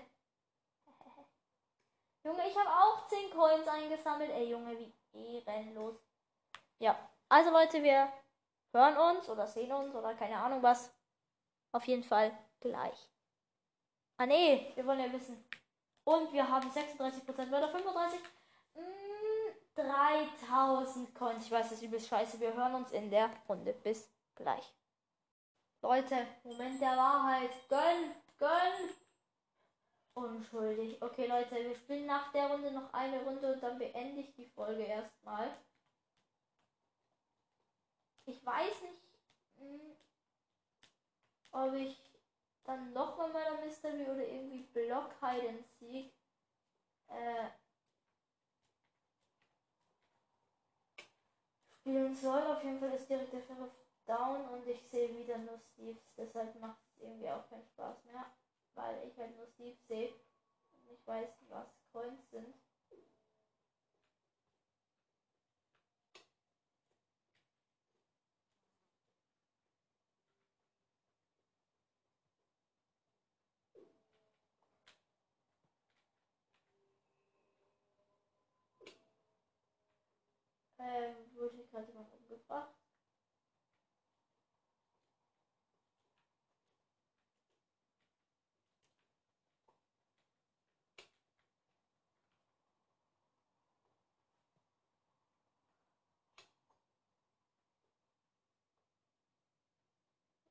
Junge, 2.25 2.49
ich 2.49 2.57
habe 2.57 2.71
auch 2.71 3.07
10 3.07 3.31
Coins 3.31 3.69
eingesammelt. 3.69 4.31
Ey, 4.31 4.51
Junge, 4.51 4.79
wie 4.79 5.43
ehrenlos. 5.45 5.97
Ja, 6.79 6.97
also 7.29 7.51
Leute, 7.51 7.83
wir 7.83 8.12
hören 8.73 8.97
uns 8.97 9.29
oder 9.29 9.47
sehen 9.47 9.73
uns 9.73 9.95
oder 9.95 10.14
keine 10.14 10.37
Ahnung 10.37 10.62
was. 10.62 10.95
Auf 11.72 11.87
jeden 11.87 12.04
Fall 12.04 12.37
gleich. 12.61 13.09
Ah 14.16 14.26
nee, 14.26 14.72
wir 14.74 14.87
wollen 14.87 15.00
ja 15.00 15.12
wissen. 15.12 15.44
Und 16.04 16.33
wir 16.33 16.48
haben 16.48 16.68
36% 16.70 17.48
oder 17.48 17.68
35. 17.68 18.20
Mm, 18.74 18.81
3000 19.76 21.14
Coins. 21.14 21.44
Ich 21.44 21.50
weiß, 21.50 21.68
das 21.68 21.78
ist 21.78 21.85
übelst 21.85 22.09
scheiße. 22.09 22.40
Wir 22.40 22.54
hören 22.54 22.74
uns 22.74 22.90
in 22.92 23.11
der 23.11 23.31
Runde. 23.48 23.74
Bis 23.74 24.11
gleich. 24.35 24.74
Leute, 25.83 26.26
Moment 26.42 26.81
der 26.81 26.96
Wahrheit. 26.96 27.50
Gönn, 27.68 28.14
gönn. 28.38 28.90
Unschuldig. 30.14 31.00
Okay, 31.00 31.26
Leute, 31.26 31.54
wir 31.54 31.76
spielen 31.76 32.07
nach 32.07 32.33
der 32.33 32.48
Runde 32.48 32.72
noch 32.72 32.92
eine 32.92 33.22
Runde 33.22 33.52
und 33.52 33.62
dann 33.62 33.78
beende 33.78 34.20
ich 34.20 34.35
die 34.35 34.46
Folge 34.46 34.83
erstmal. 34.83 35.57
Ich 38.26 38.44
weiß 38.44 38.83
nicht. 38.83 38.98
Ob 41.52 41.74
ich 41.74 41.96
dann 42.64 42.92
noch 42.92 43.16
mal 43.16 43.32
meiner 43.32 43.64
Mystery 43.64 44.02
oder 44.02 44.26
irgendwie 44.26 44.62
Block 44.74 45.14
Hide 45.20 45.48
and 45.48 45.64
Seek 45.78 46.12
äh, 47.08 47.48
spielen 51.70 52.14
soll. 52.14 52.42
Auf 52.42 52.62
jeden 52.62 52.78
Fall 52.78 52.92
ist 52.92 53.08
direkt 53.08 53.32
der 53.32 53.42
Sheriff 53.42 53.72
down 54.06 54.44
und 54.50 54.66
ich 54.66 54.82
sehe 54.88 55.16
wieder 55.16 55.38
nur 55.38 55.58
Steves. 55.58 56.14
Deshalb 56.16 56.58
macht 56.61 56.78
es 56.84 57.02
irgendwie 57.02 57.30
auch 57.30 57.48
keinen 57.48 57.66
Spaß 57.66 58.04
mehr, 58.04 58.26
weil 58.74 59.06
ich 59.06 59.16
halt 59.18 59.37
nur 59.37 59.46
Steve 59.46 59.76
sehe 59.87 60.08
und 60.08 60.90
ich 60.92 61.06
weiß, 61.06 61.28
was 61.48 61.66
Coins 61.92 62.30
sind. 62.30 62.54
Ähm, 80.88 81.14
wurde 81.35 81.62
gerade 81.70 81.87
jemand 81.87 82.11
umgebracht? 82.14 82.72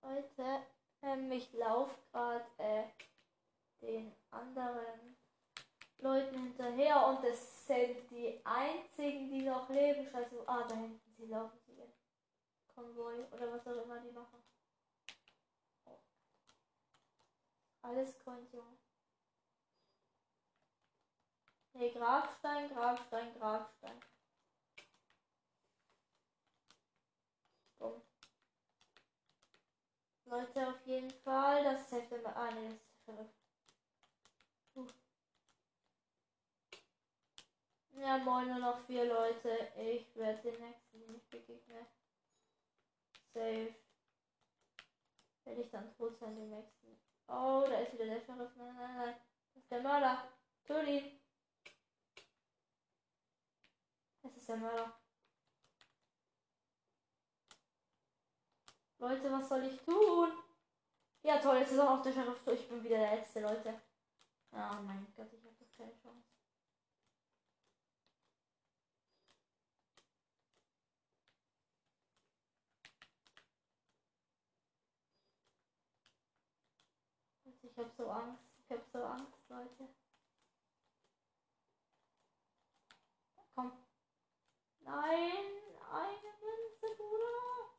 Leute, 0.03 0.59
ähm, 1.01 1.31
ich 1.31 1.51
laufe 1.53 1.99
gerade 2.11 2.45
äh, 2.59 2.83
den 3.81 4.13
anderen 4.29 5.17
Leuten 5.99 6.37
hinterher 6.37 7.07
und 7.07 7.23
es 7.23 7.65
sind 7.65 8.09
die 8.11 8.39
einzigen, 8.43 9.29
die 9.29 9.41
noch 9.41 9.67
leben. 9.69 10.07
Scheiße, 10.09 10.43
ah, 10.47 10.63
da 10.67 10.75
hinten, 10.75 11.15
sie 11.17 11.25
laufen 11.25 11.59
sie 11.65 11.73
in 11.73 11.91
Konvoi 12.73 13.25
oder 13.31 13.51
was 13.51 13.67
auch 13.67 13.83
immer 13.83 13.99
die 13.99 14.11
machen. 14.11 14.43
Alles 17.81 18.19
Coins, 18.19 18.51
Junge. 18.51 18.77
Ne, 21.73 21.91
Grabstein, 21.91 22.69
Grabstein, 22.69 23.33
Grabstein. 23.39 23.99
Bumm. 27.79 28.01
Leute, 30.25 30.67
auf 30.67 30.85
jeden 30.85 31.11
Fall, 31.11 31.63
das 31.63 31.81
ist 31.81 31.91
Hälfte. 31.91 32.35
Ah, 32.35 32.51
ne, 32.51 32.69
das 32.69 32.73
ist 32.73 33.05
verrückt. 33.05 33.46
Ja, 38.17 38.23
moin, 38.23 38.47
nur 38.47 38.57
noch 38.57 38.79
vier 38.87 39.05
Leute. 39.05 39.71
Ich 39.77 40.15
werde 40.15 40.41
den 40.41 40.59
nächsten 40.59 41.11
nicht 41.11 41.29
begegnen. 41.29 41.85
Safe. 43.31 43.75
Werde 45.43 45.61
ich 45.61 45.69
dann 45.69 45.95
tot 45.95 46.17
sein, 46.17 46.35
den 46.35 46.49
nächsten. 46.49 46.99
Oh, 47.27 47.63
da 47.69 47.79
ist 47.79 47.93
wieder 47.93 48.05
der 48.05 48.19
Sheriff. 48.19 48.55
Nein, 48.55 48.75
nein, 48.75 48.97
nein. 48.97 49.15
Das 49.53 49.63
ist 49.63 49.71
der 49.71 49.81
Mörder. 49.83 50.27
Tut 50.65 50.87
ihn. 50.87 51.19
Es 54.23 54.35
ist 54.35 54.49
der 54.49 54.57
Mörder. 54.57 54.99
Leute, 58.97 59.31
was 59.31 59.47
soll 59.47 59.63
ich 59.63 59.79
tun? 59.81 60.31
Ja, 61.21 61.37
toll, 61.37 61.57
jetzt 61.57 61.71
ist 61.71 61.79
auch 61.79 61.97
noch 61.97 62.01
der 62.01 62.13
Sheriff. 62.13 62.47
Ich 62.47 62.67
bin 62.67 62.83
wieder 62.83 62.97
der 62.97 63.15
letzte, 63.17 63.41
Leute. 63.41 63.79
Oh 64.53 64.81
mein 64.81 65.05
Gott, 65.15 65.31
ich 65.31 65.43
habe 65.45 65.55
doch 65.59 65.77
keine 65.77 65.93
Chance. 66.01 66.37
Ich 77.77 77.83
hab 77.83 77.95
so 77.95 78.09
Angst. 78.09 78.43
Ich 78.57 78.71
hab 78.71 78.83
so 78.91 79.03
Angst, 79.03 79.49
Leute. 79.49 79.87
Komm. 83.53 83.71
Nein. 84.79 85.45
eine 85.91 86.31
Münze, 86.41 86.95
Bruder. 86.97 87.69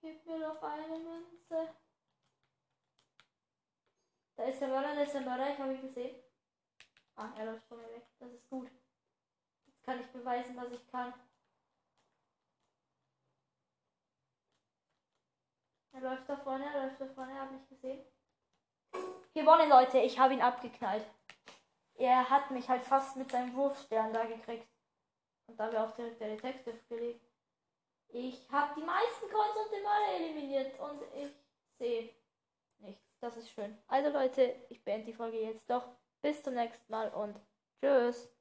Gib 0.00 0.26
mir 0.26 0.40
doch 0.40 0.60
eine 0.60 0.98
Münze. 0.98 1.76
Da 4.34 4.44
ist 4.44 4.60
der 4.60 4.68
Mörder, 4.68 4.96
da 4.96 5.02
ist 5.02 5.14
der 5.14 5.20
Mörder, 5.20 5.52
ich 5.52 5.58
habe 5.60 5.72
ihn 5.72 5.82
gesehen. 5.82 6.20
Ah, 7.14 7.32
er 7.36 7.46
läuft 7.46 7.68
von 7.68 7.78
mir 7.78 7.92
weg. 7.92 8.08
Das 8.18 8.32
ist 8.32 8.48
gut. 8.50 8.72
Jetzt 9.66 9.84
kann 9.84 10.00
ich 10.00 10.08
beweisen, 10.08 10.56
was 10.56 10.72
ich 10.72 10.84
kann. 10.88 11.14
Er 15.96 16.02
läuft 16.02 16.28
da 16.28 16.36
vorne, 16.36 16.66
er 16.66 16.82
läuft 16.82 17.00
da 17.00 17.06
vorne, 17.06 17.32
er 17.32 17.40
hat 17.40 17.52
mich 17.52 17.66
gesehen. 17.70 18.04
Gewonnen, 19.32 19.70
Leute, 19.70 19.98
ich 19.98 20.18
habe 20.18 20.34
ihn 20.34 20.42
abgeknallt. 20.42 21.06
Er 21.94 22.28
hat 22.28 22.50
mich 22.50 22.68
halt 22.68 22.82
fast 22.82 23.16
mit 23.16 23.30
seinem 23.30 23.54
Wurfstern 23.54 24.12
da 24.12 24.26
gekriegt. 24.26 24.68
Und 25.46 25.58
da 25.58 25.72
wäre 25.72 25.84
auch 25.88 25.94
direkt 25.94 26.20
der 26.20 26.36
Detective 26.36 26.78
gelegt. 26.90 27.24
Ich 28.08 28.46
habe 28.50 28.78
die 28.78 28.84
meisten 28.84 29.30
Coins 29.30 29.56
und 29.56 29.72
den 29.72 29.82
Mörder 29.82 30.14
eliminiert 30.16 30.78
und 30.78 31.02
ich 31.14 31.32
sehe 31.78 32.14
nichts. 32.78 33.02
Das 33.20 33.38
ist 33.38 33.50
schön. 33.50 33.78
Also 33.86 34.10
Leute, 34.10 34.54
ich 34.68 34.84
beende 34.84 35.06
die 35.06 35.14
Folge 35.14 35.40
jetzt 35.40 35.70
doch. 35.70 35.88
Bis 36.20 36.42
zum 36.42 36.54
nächsten 36.54 36.92
Mal 36.92 37.08
und 37.08 37.40
tschüss. 37.80 38.35